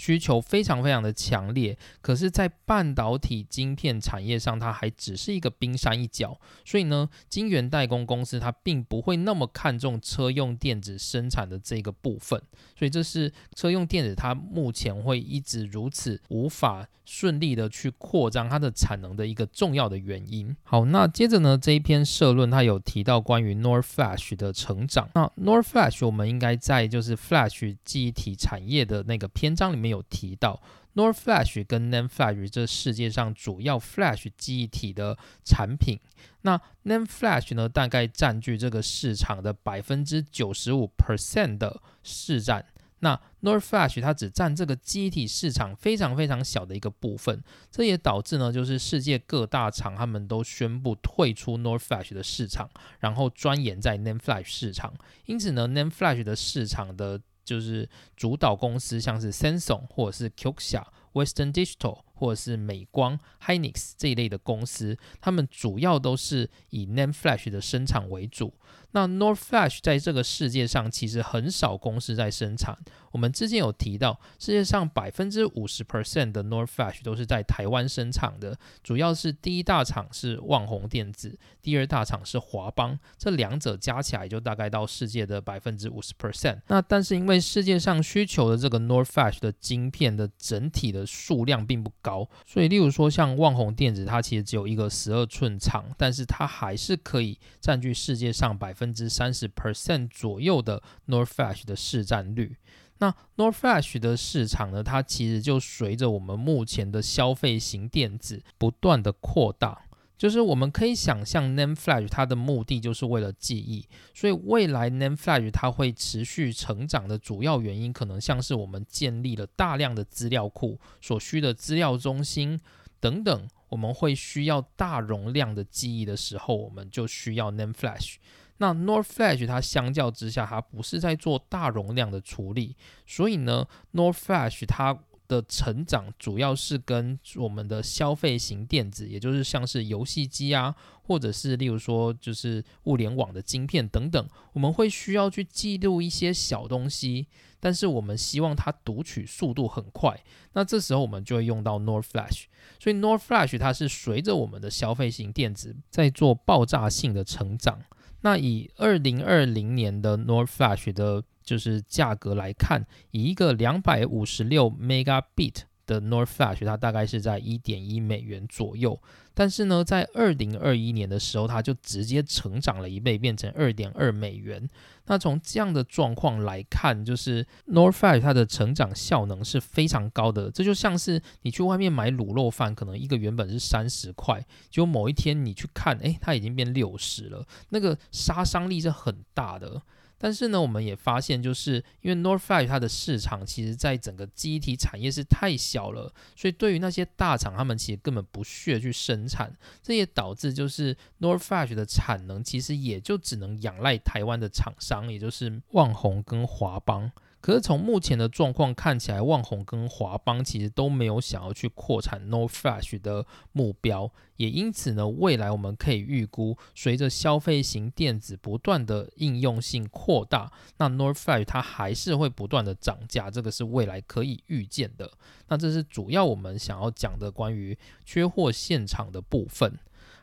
[0.00, 6.40] 需求非常非常的强烈，可是，在半导体晶片产业上，它还只是一个冰山一角。
[6.64, 12.40] 所以呢，晶圆代工公司它并不会那么看重车用电子生产的这个部分。
[12.74, 20.56] 所以，这是车用电子它目前会一直如此无法顺利的去扩张它的产能的一个重要的原因。
[20.62, 25.10] 好，那接着呢，这一篇社论它有提到关于 Nor Flash 的成长。
[25.14, 29.89] 那 Nor Flash 我们应该在就是 Flash 记忆体产业的那个篇章里面。
[29.90, 30.62] 有提到
[30.94, 36.00] ，Nor Flash 跟 NanFlash 这世界上主要 Flash 记忆体的产品。
[36.42, 42.64] 那 NanFlash 呢，大概占据这个市场的百分之九十五 percent 的市占。
[43.02, 47.42] 那 Nor Flash 它只占这个记忆体市场非常非常小的一个部分。
[47.70, 54.92] 这也导致呢，就是世界各大厂他们都宣布退出 Nor Flash 的市场，然后钻研在 NanFlash 市场。
[55.24, 57.18] 因此呢，NanFlash 的市场的
[57.50, 60.84] 就是主导公司，像是 Samsung 或者是 Qxia、
[61.14, 62.04] Western Digital。
[62.20, 68.52] 或者是美光、Hynix 这一类的公司，他们主要都是以 NAND Flash 的生产为主。
[68.92, 72.76] 那 Nor Flash 在这个世界上其实很少公司在生产。
[73.12, 86.60] 我们之前有提到，世界上百分之五十 percent 的 Nor Flash 都是在台湾生产的，主要是第一大厂是旺宏电子，第二大厂是华邦，这两者加起来就大概到世界的百分之五十 percent。
[86.66, 92.09] 那但是因为世界上需求的这个 Nor Flash 的晶片的整体的数量并不高。
[92.10, 102.56] 高，所以例如说像万宏电子，它其实只有一个十二寸厂，但是它还是可以占据世界上百分之三十 percent 左右的 Nor Flash 的市占率。
[102.98, 109.82] 那 Nor Flash 的市场呢，它其实就随着我们目前的消费型电子不断的扩大。
[110.20, 122.60] 就是我们可以想象，NAND Flash 它的目的就是为了记忆，所以未来 NAND Flash 它会持续成长的主要原因，可能像是我们建立了大量的资料库所需的资料中心
[123.00, 128.16] 等等，我们会需要大容量的记忆的时候，我们就需要 NAND Flash。
[128.58, 134.98] 那 NOR Flash 它相较之下，它不是在做大容量的处理，所以呢，NOR Flash 它
[135.30, 147.28] 的成长主要是跟我们的消费型电子，也就是像是游戏机啊，或者是例如说就是物联网的晶片等等，我们会需要去记录一些小东西，
[147.60, 150.20] 但是我们希望它读取速度很快，
[150.54, 152.46] 那这时候我们就会用到 NOR Flash。
[152.80, 157.80] 所以 NOR Flash 它是随着我们的消费型电子在做爆炸性的成长。
[158.22, 169.00] 那以二零二零年的 NOR Flash 的就是价格来看，以一个两百五十六 megabit 的 North Flash，它大概是在一点一美元左右。
[169.34, 174.68] 但是呢，在二零二一年的时候，它就直接成长了一倍，变成二点二美元。
[175.06, 180.50] 那从这样的状况来看，就是 North Flash 它的成长效能是非常高的。
[180.50, 189.82] 这就像是你去外面买卤肉饭，可能一个原本是三十块，结果某一天你去看，哎，它已经变六十了，那个杀伤力是很大的。
[190.22, 207.10] 但是呢，我们也发现，就是因为 Nor Flash 它的市场其实在整个机体产业是太小了，所以对于那些大厂，他们其实根本不屑去生产，这也导致就是 Nor Flash 的产能其实也就只能仰赖台湾的厂商，也就是旺宏跟华邦。
[207.40, 225.10] 可是从目前的状况看起来，旺宏跟华邦其实都没有想要去扩产 North Flash 的目标，也因此呢，未来我们可以预估，随着消费型电子不断的应用性扩大，那 North Flash 它还是会不断的涨价，这个是未来可以预见的。
[225.48, 229.78] 那这是主要我们想要讲的关于缺货现场的部分。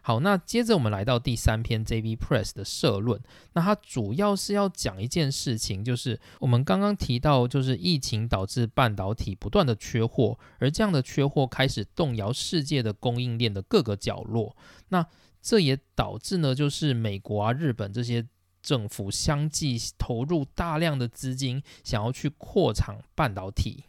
[0.08, 3.22] 好，那接着我们来到第三篇 JB Press 的社论。
[3.52, 14.56] 那它主要是要讲一件事情，就是我们刚刚提到，就是疫情导致半导体不断的缺货，而这样的缺货开始动摇世界的供应链的各个角落。
[14.88, 15.06] 那
[15.42, 18.26] 这也导致呢，就是美国啊、日本这些
[18.64, 23.84] 政府相继投入大量的资金，想要去扩产半导体。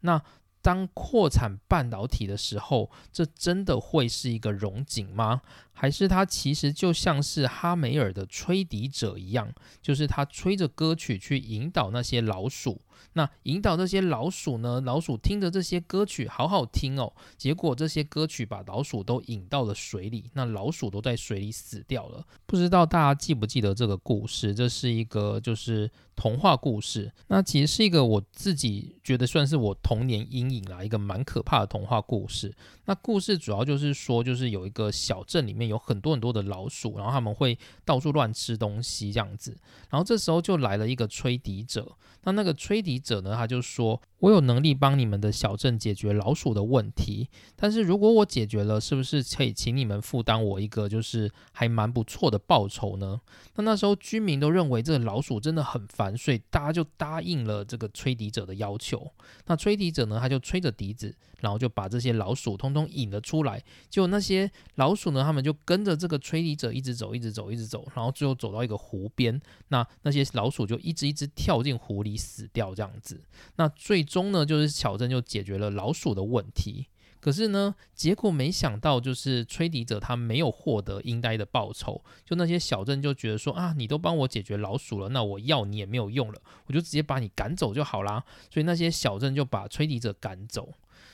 [0.00, 0.20] 那
[0.62, 5.40] 当扩产半导体的时候，这真的会是一个荣景吗？
[5.72, 12.82] 还是它其实就像是哈梅尔的吹笛者一样，就是他吹着歌曲去引导那些老鼠。
[13.12, 14.80] 那引导这些老鼠呢？
[14.80, 22.24] 老鼠听着这些歌曲好好听哦，结果这些歌曲把老鼠都引到了水里，那老鼠都在水里死掉了。
[22.46, 24.54] 不知道大家记不记得这个故事？
[24.54, 27.12] 这是一个就是童话故事。
[27.28, 32.54] 那其实是一个我自己觉得算是我童年阴影啦，一个蛮可怕的童话故事。
[32.84, 39.56] 那故事主要就是说，就是有一个小镇里面有很多很多的老鼠，然后他们会到处乱吃东西这样子。
[39.88, 41.96] 然后这时候就来了一个吹笛者。
[42.22, 43.34] 那那个吹笛者呢？
[43.34, 53.20] 他就说：“我有能力帮你们的小镇解决老鼠的问题，但是如果我解决了，是不是可以请你们负担我一个就是还蛮不错的报酬呢？”
[53.56, 59.10] 那那时候居民都认为这个老鼠真的很烦，所以大家就答应了这个吹笛者的要求。
[59.46, 63.62] 那吹笛者呢，他就吹着笛子，然后就把这些老鼠通通引了出来。
[63.88, 69.40] 就那些老鼠呢，他们就跟着这个吹笛者一直走，一直走，一直走，然后最后走到一个湖边。
[69.68, 72.10] 那那些老鼠就一只一只跳进湖里。
[72.20, 73.22] 死掉这样子，
[73.56, 76.88] 那最终呢，就是小镇就解决了老鼠的问题。
[77.20, 82.02] 可是呢，结果没想到，就是吹笛者他没有获得应该的报酬。
[82.24, 88.24] 就那些小镇就觉得说啊，你都帮我解决老鼠了，那我要你也没有用了，我就直接把你赶走就好啦。
[88.50, 90.72] 所以那些小镇就把吹笛者赶走。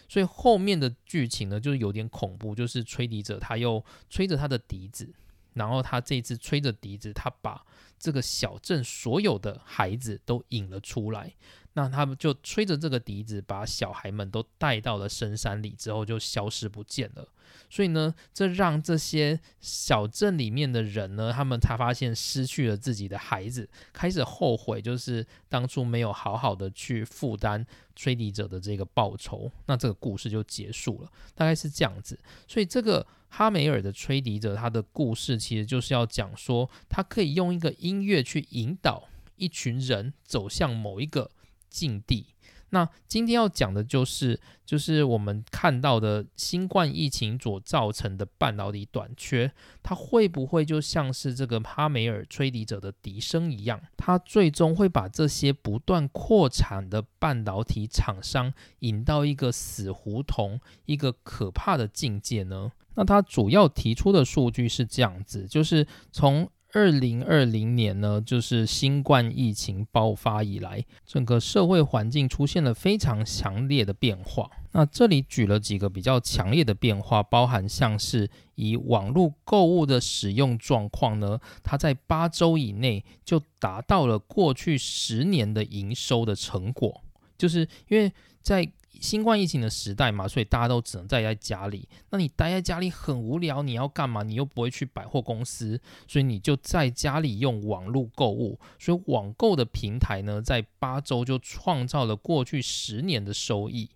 [0.09, 5.13] 所以后面的剧情呢，就是有点恐怖，就是吹笛者他又吹着他的笛子。
[5.55, 7.65] 然后他这次吹着笛子，他把
[7.99, 11.35] 这个小镇所有的孩子都引了出来。
[11.77, 17.29] 那他们就吹着这个笛子，把小孩们都带到了深山里，之后就消失不见了。
[17.69, 27.65] 所以呢，这让这些小镇里面的人呢，他们才发现失去了自己的孩子，开始后悔，就是当初没有好好的去负担
[27.95, 29.53] 吹笛者的这个报酬。
[29.67, 32.19] 那这个故事就结束了，大概是这样子。
[32.49, 41.31] 所以这个哈梅尔的吹笛者，他的故事其实就是要讲说，他可以用一个音乐去引导一群人走向某一个
[41.69, 42.27] 境地。
[42.71, 49.53] 那今天要讲的就是，就是我们看到的新冠疫情所造成的半导体短缺，
[49.85, 62.73] 它会不会就像是这个哈梅尔吹笛者的笛声一样，它最终会把这些不断扩产的半导体厂商引到一个死胡同，一个可怕的境界呢？
[62.97, 66.51] 那他主要提出的数据是这样子，就是从。
[66.77, 74.51] 二零二零年呢，就是新冠疫情爆发以来，整个社会环境出现了非常强烈的变化。
[74.73, 87.03] 那这里举了几个比较强烈的变化，包含像是以网络购物的使用状况呢，它在八周以内就达到了过去十年的营收的成果，
[87.39, 88.13] 就是因为
[88.43, 88.71] 在。
[89.01, 91.89] 新冠疫情的时代嘛，所以大家都只能待在家里。
[92.11, 94.23] 那你待在家里很无聊，你要干嘛？
[94.23, 98.59] 你又不会去百货公司，所以你就在家里用网络购物。
[98.79, 103.91] 所以网购的平台呢，在八周就创造了过去十年的收益。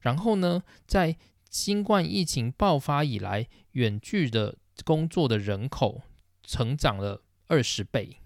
[0.00, 1.16] 然后呢，在
[1.50, 6.02] 新冠疫情爆发以来，远距的工作的人口
[6.42, 8.18] 成长了二十倍。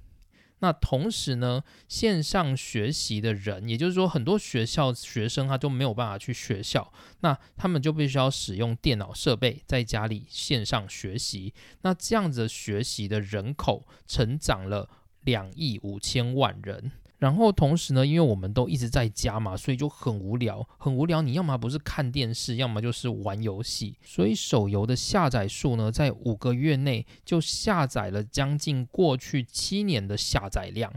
[0.60, 11.52] 那同时呢，线上学习的人，也就是说，很多学校学生他就没有办法去学校，那他们就必须要使用电脑设备在家里线上学习。
[11.82, 14.88] 那这样子学习的人口成长了
[15.22, 16.92] 两亿五千万人。
[17.20, 21.20] 然后同时呢，因为我们都一直在家嘛，所以就很无聊，很无聊。
[21.20, 23.98] 你要么不是看电视，要么就是玩游戏。
[24.02, 30.90] 所以手游的下载数呢，在五个月内就下载了将近过去七年的下载量。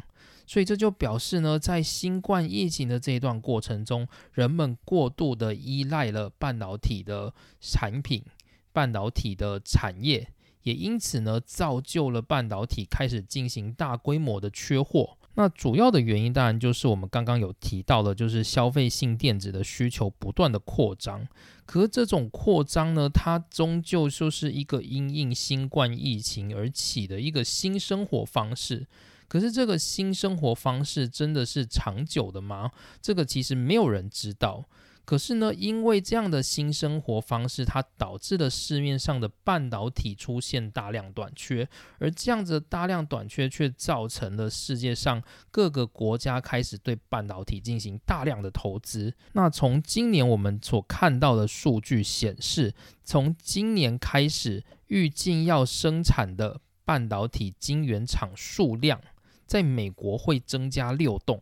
[0.47, 8.23] 所以这就表示呢，在新冠疫情的这一段过程中，人们过度的依赖了半导体的产品、
[8.71, 10.29] 半导体的产业，
[10.61, 15.17] 也因此呢，造就了半导体开始进行大规模的缺货。
[15.35, 21.27] 那主要的原因当然就是我们刚刚有提到的，就是消费性电子的需求不断的扩张。
[21.65, 28.85] 可是这种扩张呢，它终究就是一个因应新冠疫情而起的一个新生活方式。
[29.27, 32.69] 可是这个新生活方式真的是长久的吗？
[33.01, 34.65] 这个其实没有人知道。
[35.05, 41.67] 可是呢，因为这样的新生活方式，它导致了市面上的半导体出现大量短缺，
[41.99, 49.13] 而这样子的大量短缺却造成了世界上各个国家开始对半导体进行大量的投资。
[49.33, 52.73] 那从今年我们所看到的数据显示，
[53.03, 59.01] 从今年开始，预计要生产的半导体晶圆厂数量，
[59.45, 61.41] 在美国会增加六栋，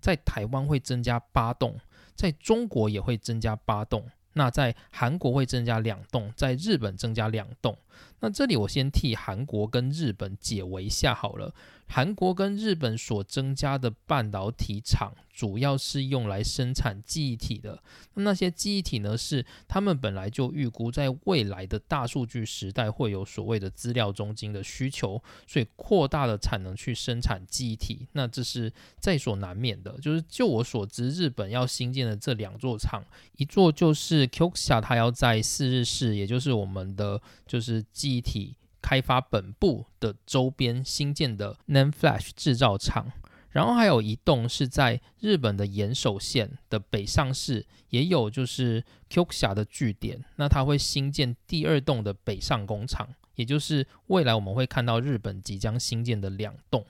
[0.00, 1.78] 在台湾会增加八栋。
[2.14, 4.04] 在中国也会增加八栋，
[4.34, 7.76] 那在韩国会增加两栋，在日本增加两栋。
[8.20, 11.52] 那这里我先替韩国跟日本解围一下好了。
[11.94, 17.82] 韩国跟日本所增加的半导体厂，主要是用来生产记忆体的。
[18.14, 28.08] 那些记忆体呢，是他们本来就预估在未来的大数据时代会有所谓的资料中心的需求，所以扩大了产能去生产记忆体。
[28.12, 29.92] 那这是在所难免的。
[30.00, 33.04] 就是就我所知，日本要新建的这两座厂，
[33.36, 38.56] 一座就是 Kyusha，它要在四日市，也就是我们的就是记忆体。
[38.82, 43.12] 开发本部的周边新建的 NAND Flash 制造厂，
[43.50, 50.24] 然后还有一栋是在日本的岩手县的北上市，也有就是 Kyusha 的据点。
[50.36, 56.84] 那它会新建第二栋的北上工厂，也就是未来我们会看到日本即将新建的两栋。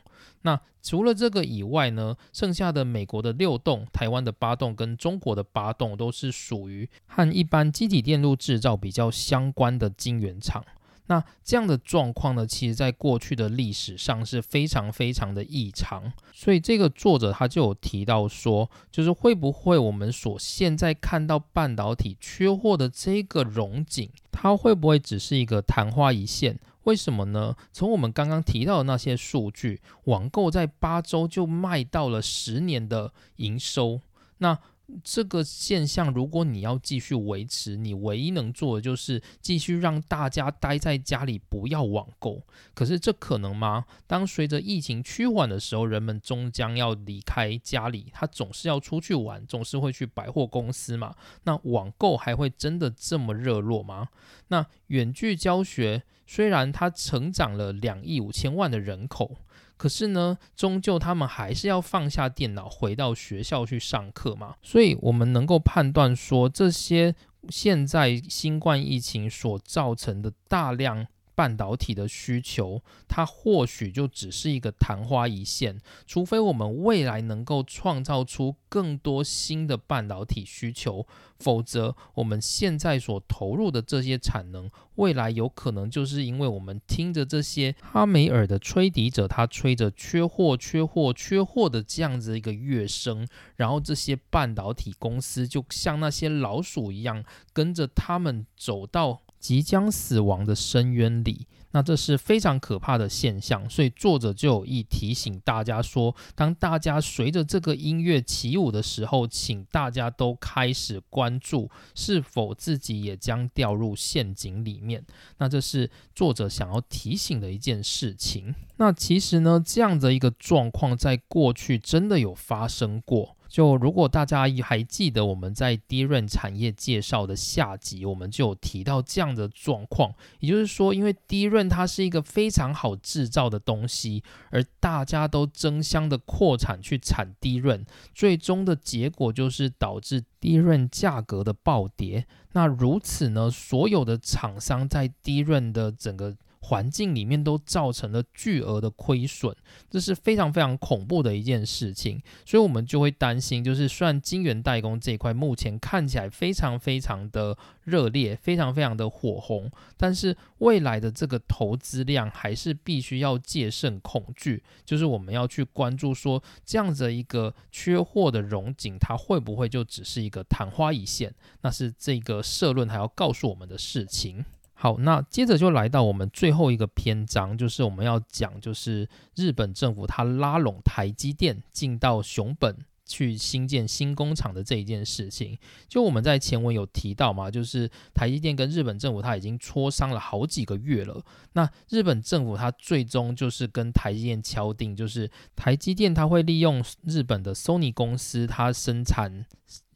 [0.45, 10.65] 那除了这个以外呢，剩下的美国的六栋、台湾的八栋跟中国的八栋，都是属于和一般机体电路制造比较相关的晶圆厂。
[11.13, 26.59] 那这样的状况呢，其实在过去的历史上是非常非常的异常，所以这个作者他就有提到说，就是会不会我们所现在看到半导体缺货的这个融景，它会不会只是一个昙花一现？
[26.85, 27.55] 为什么呢？
[27.71, 34.01] 从我们刚刚提到的那些数据，网购在八周就卖到了十年的营收，
[34.39, 34.59] 那。
[35.03, 42.43] 这个现象，如果你要继续维持，你唯一能做的就是继续让大家待在家里，不要网购。
[42.75, 43.85] 可是这可能吗？
[44.07, 51.15] 当随着疫情趋缓的时候，人们终将要离开家里，他总是要出去玩，总是会去百货公司嘛。
[51.45, 54.09] 那网购还会真的这么热络吗？
[54.49, 59.37] 那远距教学虽然它成长了两亿五千万的人口。
[59.83, 64.55] 可是呢，终究他们还是要放下电脑，回到学校去上课嘛。
[64.63, 67.17] 所以，我们能够判断说，这些
[67.49, 71.09] 现在新冠疫情所造成的大量。
[71.35, 81.07] 半导体的需求，它或许就只是一个昙花一现，除非我们未来能够创造出更多新的半导体需求，
[81.39, 93.27] 否则我们现在所投入的这些产能，未来有可能就是因为我们听着这些哈梅尔的吹笛者，他吹着缺货、缺货、缺货的这样子一个乐声，
[93.57, 99.23] 然后这些半导体公司就像那些老鼠一样，跟着他们走到。
[99.43, 103.69] 即将死亡的深渊里，那这是非常可怕的现象。
[103.69, 115.05] 所以作者就有意提醒大家说，当大家随着这个音乐起舞的时候，请大家都开始关注是否自己也将掉入陷阱里面。
[115.39, 118.55] 那这是作者想要提醒的一件事情。
[118.77, 123.37] 那其实呢，这样的一个状况在过去真的有发生过。
[123.53, 137.85] 就如果大家还记得我们在低润产业介绍的下集，我们就有提到这样的状况，也就是说，因为低润它是一个非常好制造的东西，而大家都争相的扩产去产低润，
[138.15, 142.27] 最终的结果就是导致低润价格的暴跌。
[142.53, 146.35] 那如此呢，所有的厂商在低润的整个。
[146.63, 149.55] 环境里面都造成了巨额的亏损，
[149.91, 171.35] 这是非常非常恐怖的一件事情，所以我们就会担心，就是虽然晶圆代工这一块目前看起来非常非常的热烈，非常非常的火红，但是未来的这个投资量还是必须要戒慎恐惧，就是我们要去关注说这样子一个缺货的融景，它会不会就只是一个昙花一现？
[171.63, 174.45] 那是这个社论还要告诉我们的事情。
[174.83, 182.77] 好，那接着就来到我们最后一个篇章，就是我们要讲，就是日本政府它拉拢台积电进到熊本
[183.07, 185.57] 去新建新工厂的这一件事情。
[185.87, 191.25] 就我们在前文有提到嘛，就是台积电跟日本政府它已经磋商了好几个月了。
[191.53, 199.47] 那日本政府它最终就是跟台积电敲定，就是台积电它会利用日本的 Sony 公司，它生产。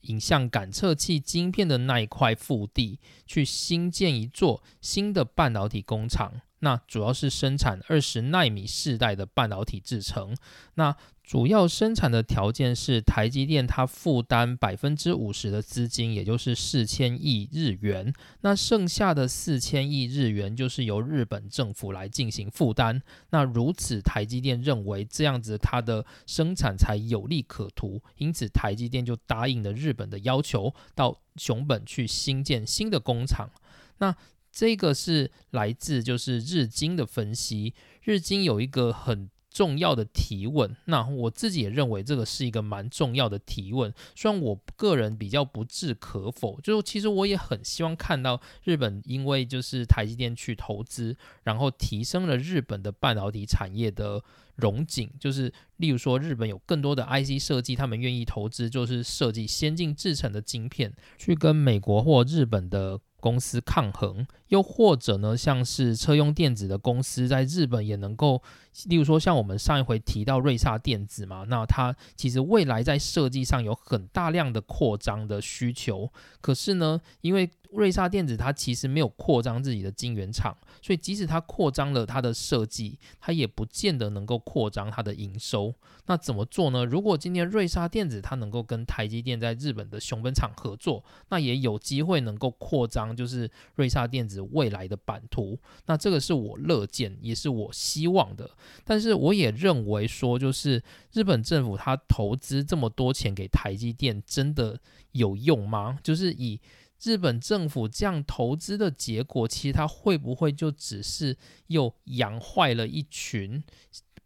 [0.07, 6.41] 影像感测器晶片的那一块腹地，去新建一座新的半导体工厂。
[6.61, 10.37] 那主要是生产二十纳米世代的半导体制成。
[10.75, 18.13] 那主要生产的条件是台积电它负担百分之五十的资金，也就是四千亿日元。
[18.43, 23.03] 那剩下的四千亿日元就是由日本政府来进行负担。
[23.31, 33.51] 那如此，台积电认为这样子它的生产才有利可图，因此台积电就答应了日本的要求，到熊本去新建新的工厂。
[33.99, 34.15] 那
[34.57, 39.29] 这个是来自就是日经的分析，日经有一个很。
[39.49, 40.77] 重要的提问。
[40.85, 43.91] 那我自己也认为这个是一个蛮重要的提问。
[44.15, 54.23] 虽然我个人比较不置可否，就是其实我也很希望看到日本因为就是台积电去投资，然后提升了日本的半导体产业的
[54.57, 55.11] 荣景。
[55.19, 63.01] 就是例如说，日本有更多的 IC 设计，他们愿意投资，就是设计先进制成的晶片，去跟美国或日本的。
[63.19, 68.43] 公司抗衡，又或者呢，像是车用电子的公司在日本也能够，
[68.87, 85.75] 例如说像我们上一回提到瑞萨电子嘛，那它其实未来在设计上有很大量的扩张的需求，可是呢，因为瑞萨电子它其实没有扩张自己的晶圆厂，所以即使它扩张了它的设计，它也不见得能够扩张它的营收。
[86.07, 86.85] 那怎么做呢？
[86.85, 95.59] 如果今天瑞萨电子它能够跟台积电在日本的熊本厂合作，那也有机会能够扩张，就是瑞萨电子未来的版图。
[95.87, 98.51] 那这个是我乐见，也是我希望的。
[98.85, 100.83] 但是我也认为说，就是
[101.13, 104.81] 日本政府它投资这么多钱给台积电，真的
[105.13, 105.99] 有用吗？
[106.03, 106.61] 就是以
[107.03, 113.63] 日本政府这样投资的结果，其实它会不会就只是又养坏了一群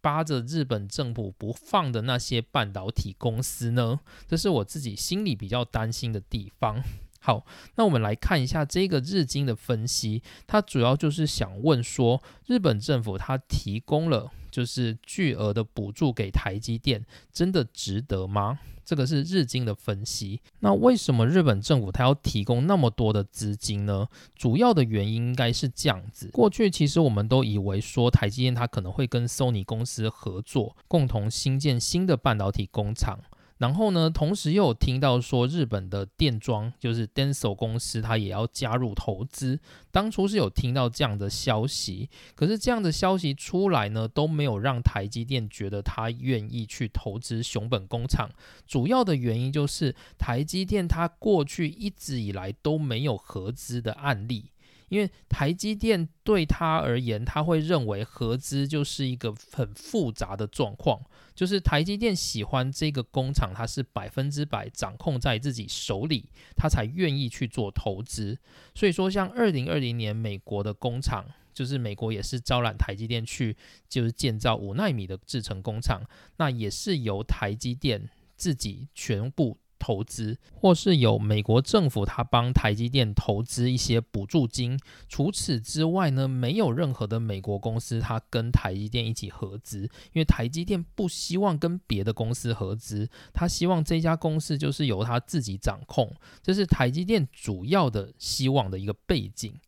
[0.00, 4.00] 扒着日本政府不放的那些半导体公司呢？
[4.28, 6.82] 这是我自己心里比较担心的地方。
[7.22, 7.44] 好，
[7.76, 18.58] 那我们来看一下这个日经的分析，它主要就是想问说，日本政府它提供了就是巨额的补助给台积电，真的值得吗？
[18.82, 20.40] 这个是日经的分析。
[20.58, 24.08] 那为什么日本政府它要提供那么多的资金呢？
[24.34, 33.20] 主要的原因应该是这样子：过去其实我们都以为说台积电它可能会跟 Sony 公司合作，共同新建新的半导体工厂。
[33.60, 39.60] 然后呢，同时又有听到说日本的电装就是 Denso 公司，它也要加入投资。
[39.90, 48.30] 当初是有听到这样的消息，可是这样的消息出来呢，都没有让台积电觉得他愿意去投资熊本工厂。
[48.66, 54.50] 主要的原因就是台积电它过去一直以来都没有合资的案例。
[54.88, 61.00] 因为台积电对他而言，他会认为合资就是一个很复杂的状况，
[61.40, 68.38] 就是台积电喜欢这个工厂，它是百分之百掌控在自己手里，他才愿意去做投资。
[68.74, 71.24] 所以说，像二零二零年美国的工厂，
[71.54, 73.56] 就是美国也是招揽台积电去，
[73.88, 76.02] 就是建造五纳米的制程工厂，
[76.36, 79.56] 那也是由台积电自己全部。
[79.80, 84.78] 投资，或是有美国政府他帮台积电投资一些补助金。
[85.08, 99.58] 除此之外呢，没有任何的美国公司他跟台积电一起合资，因为台积电不希望跟别的公司合资，他希望这家公司就是由他自己掌控，这是台积电主要的希望的一个背景。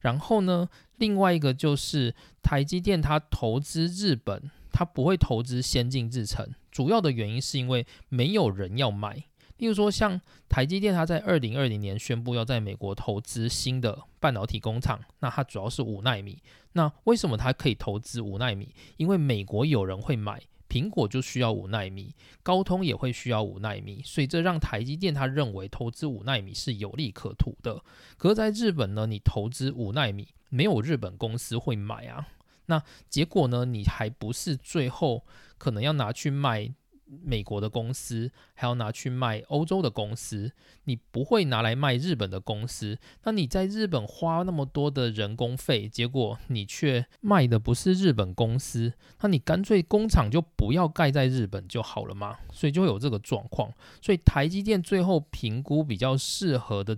[0.00, 2.12] 然后呢，另外一个就是
[2.42, 9.24] 台积电它投资日本，它不会投资先进制程，主要的原因是因为没有人要买。
[9.62, 16.42] 例如说，像台积电，它在二零二零年宣布要在美国投资新的半导体工厂，那它主要是五纳米。
[16.72, 18.74] 那为什么它可以投资五纳米？
[18.96, 27.80] 因为美国有人会买，苹果就需要五纳米，高通也会需要五纳米，所以这让台积电他认为投资五纳米是有利可图的。
[28.16, 32.26] 可是在日本呢，你投资五纳米，没有日本公司会买啊。
[32.66, 35.24] 那结果呢，你还不是最后
[35.56, 36.74] 可能要拿去卖？
[37.20, 40.52] 美国的公司还要拿去卖欧洲的公司，
[40.84, 42.98] 你不会拿来卖日本的公司。
[43.24, 52.38] 那你在日本花那么多的人工费，结果你却卖的不是日本公司，那你干脆工厂就不要盖在日本就好了嘛？
[52.52, 53.72] 所以就会有这个状况。
[54.00, 56.96] 所以台积电最后评估比较适合的。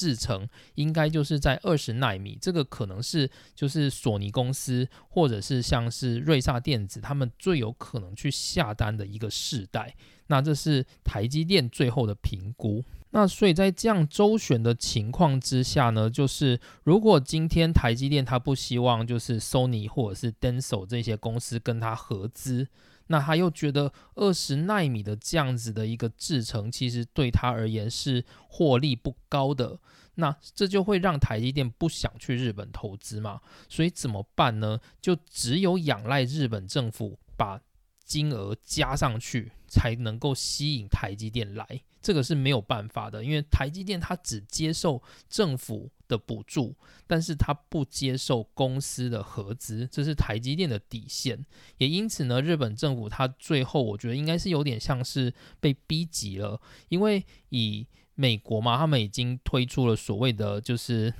[0.00, 9.94] 制成应该就是在二十纳米，这个可能是就是索尼公司或者是像是瑞萨电子他们最有可能去下单的一个世代。
[10.28, 12.82] 那这是台积电最后的评估。
[13.10, 22.66] 那所以在这样周旋的情况之下呢，就是如果今天台积电它不希望就是 Sony 或者是 Denso 这些公司跟它合资。
[23.12, 29.80] 那他又觉得二十纳米的这样子的一个制程，其实对他而言是获利不高的。
[30.14, 33.40] 那这就会让台积电不想去日本投资嘛？
[33.68, 34.78] 所以怎么办呢？
[35.00, 37.60] 就只有仰赖日本政府把
[38.04, 41.66] 金额加上去，才能够吸引台积电来。
[42.02, 46.74] 这个是没有办法的，因为台积电它只接受政府的补助，
[47.06, 51.44] 但是它不接受公司的合资，这是台积电的底线。
[51.76, 56.58] 也因此呢，日本政府它最后我觉得应该是有点像是被逼急了，
[56.88, 61.12] 因为以美国嘛，他们已经推出了所谓的就是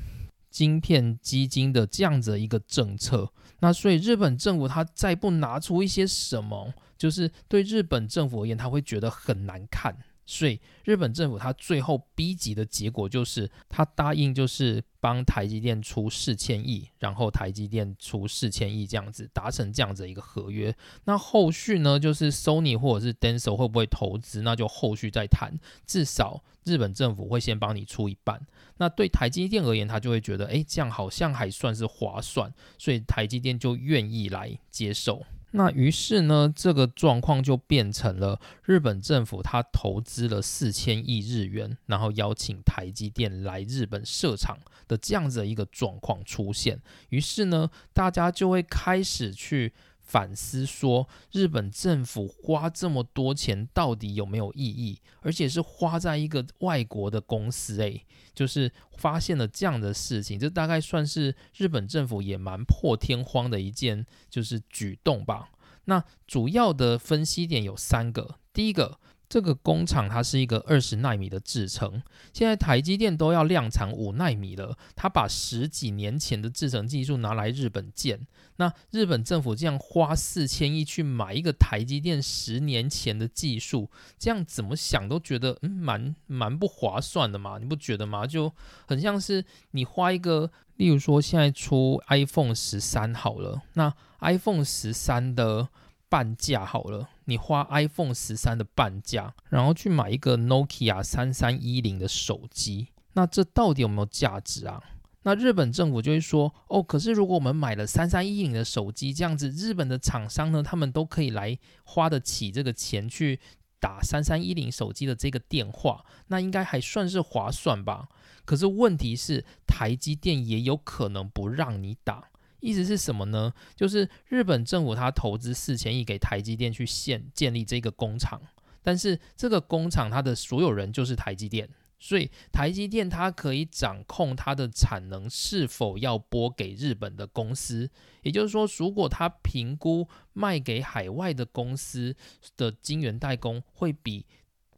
[0.50, 3.30] 晶片基金的这样子的一个政策。
[3.60, 9.96] 那所以日本政府他再不拿出一些什么，就是对日本政府而言，他会觉得很难看。
[10.32, 20.72] 所以日本政府他最后逼急的结果就是，他答应就是帮台积电出四千亿，然后台积电出四千亿这样子达成这样子一个合约。
[21.04, 25.52] 那后续呢，就是 Sony 或者是 Denso 会不会投资，那就后续再谈。
[25.84, 28.40] 至少日本政府会先帮你出一半。
[28.76, 35.26] 那对台积电而言，他就会觉得，哎，这样好像还算是划算，所以台积电就愿意来接受。
[35.52, 46.80] 那于是呢，这个状况就变成了日本政府他投资了四千亿日元，然后邀请台积电来日本设厂的这样子的一个状况出现。
[47.08, 49.72] 于是呢，大家就会开始去。
[50.10, 54.98] 反思说，日本政府花这么多钱到底有没有意义？
[55.20, 58.04] 而且是花在一个外国的公司，诶，
[58.34, 65.50] 就是发现了这样的事情，这大概算是日本政府也蛮破天荒的一件就是举动吧。
[65.84, 68.98] 那主要的分析点有三个，第一个。
[69.30, 72.02] 这个工厂它是一个二十纳米的制程，
[72.32, 78.26] 现在台积电都要量产五纳米了，它把十几年前的制程技术拿来日本建，
[78.56, 88.26] 那日本政府这样花四千亿去买一个台积电十年前的技术，这样怎么想都觉得嗯蛮蛮不划算的嘛，你不觉得吗？
[88.26, 88.52] 就
[88.88, 95.68] 很像是你花一个，例如说现在出 iPhone 十三好了，那 iPhone 十三的。
[96.10, 104.82] 半价好了，你花 iPhone 十三的半价，然后去买一个 Nokia 三三一零的手机，那这到底有没有价值啊？
[105.22, 113.38] 那日本政府就会说，哦，可是如果我们买了三三一零的手机，这样子日本的厂商呢，他们都可以来花得起这个钱去
[113.78, 118.08] 打三三一零手机的这个电话，那应该还算是划算吧？
[118.46, 122.29] 可是问题是，台积电也有可能不让你打。
[122.60, 123.52] 意思是什么呢？
[123.74, 128.40] 就是日本政府它投资四千亿给台积电去建建立这个工厂，
[128.82, 137.90] 但是这个工厂它的所有人就是台积电，所以台积电它可以掌控它的产能是否要拨给日本的公司。
[138.22, 142.14] 也就是说，如果它评估卖给海外的公司
[142.56, 144.26] 的晶圆代工会比。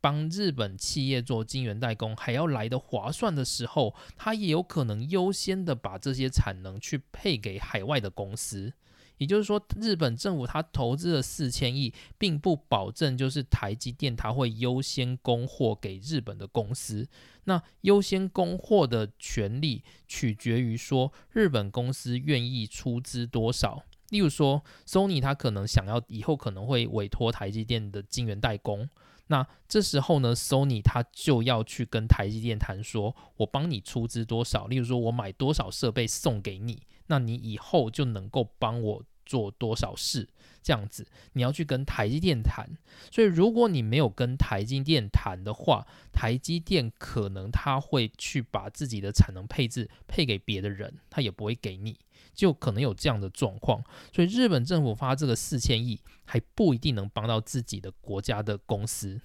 [0.03, 8.75] 帮日本企业做晶圆代工还要来的划算的时候，他也有可能优先的把这些产能去配给海外的公司。
[9.19, 17.07] 也就是说，日本政府他投资了四千亿，并不保证就是台积电它会优先供货给日本的公司。
[17.45, 23.85] 那优先供货的权利取决于说日本公司愿意出资多少。
[24.09, 28.89] 例如说，Sony 它可能想要以后可能会委托台积电的晶圆代工。
[29.33, 40.29] 那这时候呢，Sony 它就要去跟台积电谈，说我帮你出资多少，例如说我买多少设备送给你，那你以后就能够帮我做多少事，
[40.63, 42.77] 这样子你要去跟台积电谈。
[43.11, 51.99] 所以如果你没有跟台积电谈的话，台积电可能他会去把自己的产能配置配给别的人，他也不会给你。
[52.33, 59.21] 就可能有这样的状况，所以日本政府发这个四千亿还不一定能帮到自己的国家的公司。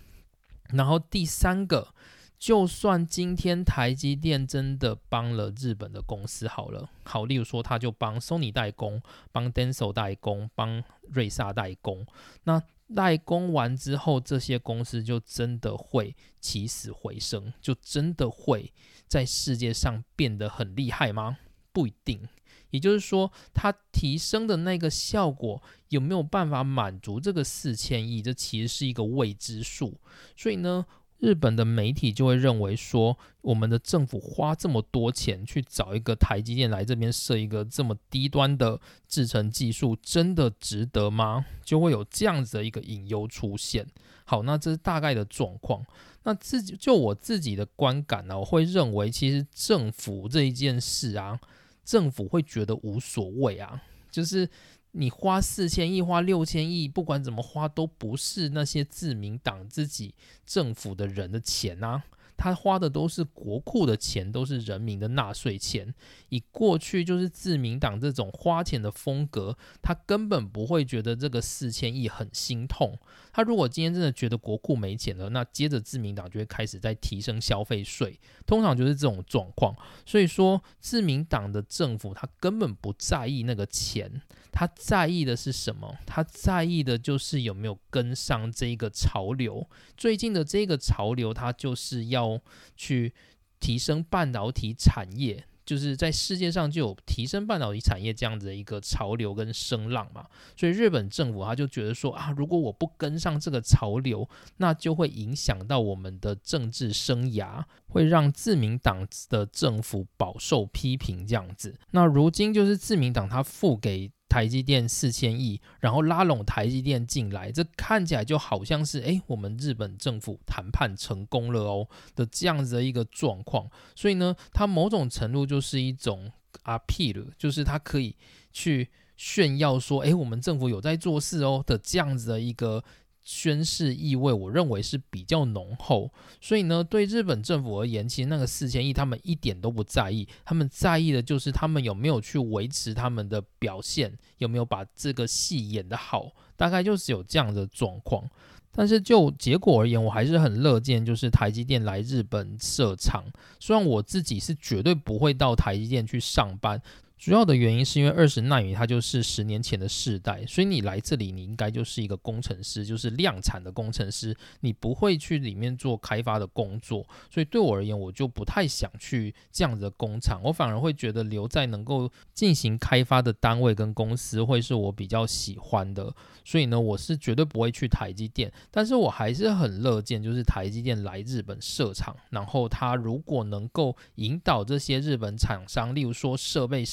[0.69, 1.93] 然后第三个，
[2.37, 9.01] 就算今天台积电真的帮了日本的公司好了，好，例如说他就帮 Sony 代工，
[9.31, 12.05] 帮 Denso 代工，帮瑞萨代工，
[12.43, 12.61] 那
[12.93, 18.73] 代工完之后，这些公司就真的会起死回生，就真的会
[19.07, 21.37] 在世界上变得很厉害吗？
[21.71, 22.27] 不一定。
[22.69, 28.21] 也就是说，它提升的那个效果有没有办法满足这个四千亿？
[28.21, 29.97] 这其实是一个未知数。
[30.35, 30.85] 所以呢，
[31.19, 41.45] 日本的媒体就会认为说，我们的政府花这么多钱去找一个台积电来这边设一个这么低端的制程技术，真的值得吗？
[41.63, 43.87] 就会有这样子的一个隐忧出现。
[44.25, 45.85] 好，那这是大概的状况。
[46.23, 51.39] 那自己就我自己的观感呢，我会认为其实政府这一件事啊。
[51.87, 53.81] 政府会觉得无所谓啊，
[54.11, 54.49] 就是
[54.91, 60.13] 你花四千亿、花六千亿，不管怎么花，都不是那些自民党自己
[60.45, 62.03] 政府的人的钱啊。
[62.37, 65.93] 他花的都是国库的钱，都是人民的纳税钱。
[66.29, 72.97] 以过去就是自民党这种花钱的风格，他根本不会觉得这个四千亿很心痛。
[73.33, 79.75] 他如果今天真的觉得国库没钱了，那接着自民党就会开始在提升消费税，通常就是这种状况。
[80.05, 84.21] 所以说，自民党的政府他根本不在意那个钱。
[84.51, 85.99] 他在意的是什么？
[86.03, 89.69] 他在意的就是有没有跟上这个潮流。
[89.95, 92.26] 最近的这个潮流，它就是要
[92.75, 93.13] 去
[93.59, 100.25] 提升半导体产业就是在世界上就有提升半导体产业这样子的一个潮流跟声浪嘛，
[100.55, 111.77] 所以日本政府他就觉得说啊，如果我不跟上这个潮流，那就会影响到我们的政治生涯，会让自民党的政府饱受批评这样子。
[111.91, 114.09] 那如今就是自民党他付给。
[114.29, 123.69] 台积电四千亿，然后拉拢台积电进来，这看起来就好像是哎，我们日本政府谈判成功了哦的这样子的一个状况。
[123.95, 126.31] 所以呢，它某种程度就是一种
[126.63, 128.15] rp 了就是它可以
[128.51, 132.83] 去炫耀说，哎，我们政府有在做事哦的这样子的一个。
[133.27, 136.09] 宣誓意味，我认为是比较浓厚，
[136.39, 148.23] 所以呢，对日本政府而言，其实那个四千亿他们一点都不在意，他们在意的就是他们有没有去维持他们的表现，有没有把这个戏演得好，大概就是有这样的状况。
[148.71, 153.25] 但是就结果而言，我还是很乐见，就是台积电来日本设厂，
[153.59, 156.81] 虽然我自己是绝对不会到台积电去上班。
[157.17, 176.13] 主要的原因是因为二十纳米它就是十年前的世代，所以你来这里你应该就是一个工程师，就是量产的工程师，你不会去里面做开发的工作，所以对我而言，我就不太想去这样子的工厂，我反而会觉得留在能够进行开发的单位跟公司会是我比较喜欢的，
[176.45, 186.85] 所以呢，我是绝对不会去台积电，但是我还是很乐见就是台积电来日本设厂，然后它如果能够引导这些日本厂商，例如说设备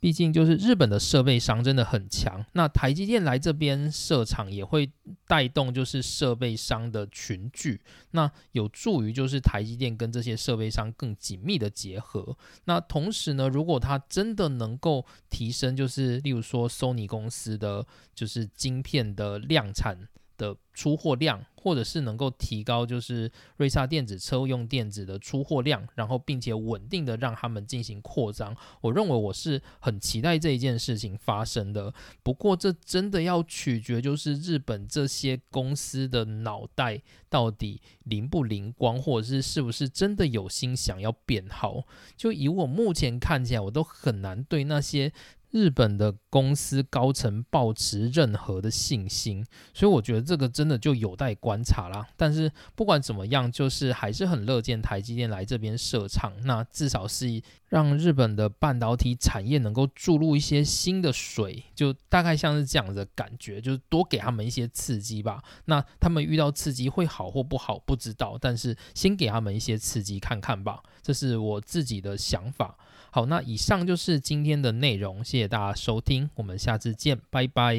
[0.00, 4.90] 毕竟就是日本的设备商真的很强，那台积电来这边设厂也会
[5.26, 12.36] 带动就是设备商的群聚，那有助于就是台积电跟这些设备商更紧密的结合。
[12.64, 19.96] 那同时呢，如果它真的能够提升，就是例如说 Sony 公司的就是晶片的量产
[20.36, 21.44] 的出货量。
[21.66, 28.56] 或者是能够提高就是瑞萨电子车用电子的出货量，然后并且稳定的让他们进行扩张。
[28.80, 31.92] 我认为我是很期待这一件事情发生的。
[32.22, 41.82] 不过这真的要取决就是日本这些公司的脑袋到底灵不灵光，或者是是不是真的有心想要变好。
[42.16, 45.12] 就以我目前看起来，我都很难对那些。
[45.56, 49.42] 日本的公司高层抱持任何的信心，
[49.72, 52.06] 所以我觉得这个真的就有待观察啦。
[52.14, 57.40] 但是不管怎么样，就是还是很乐见台积电来这边设厂，那至少是
[57.70, 65.42] 让日本的半导体产业能够注入一些新的水，就大概像是这样的感觉，就是多给他们一些刺激吧。
[65.64, 72.76] 那他们遇到刺激会好或不好不知道，但是先给他们一些刺激看看吧，这是我自己的想法。
[73.10, 77.76] 好，那以上就是今天的内容，谢谢大家收听，我们下次见，拜拜。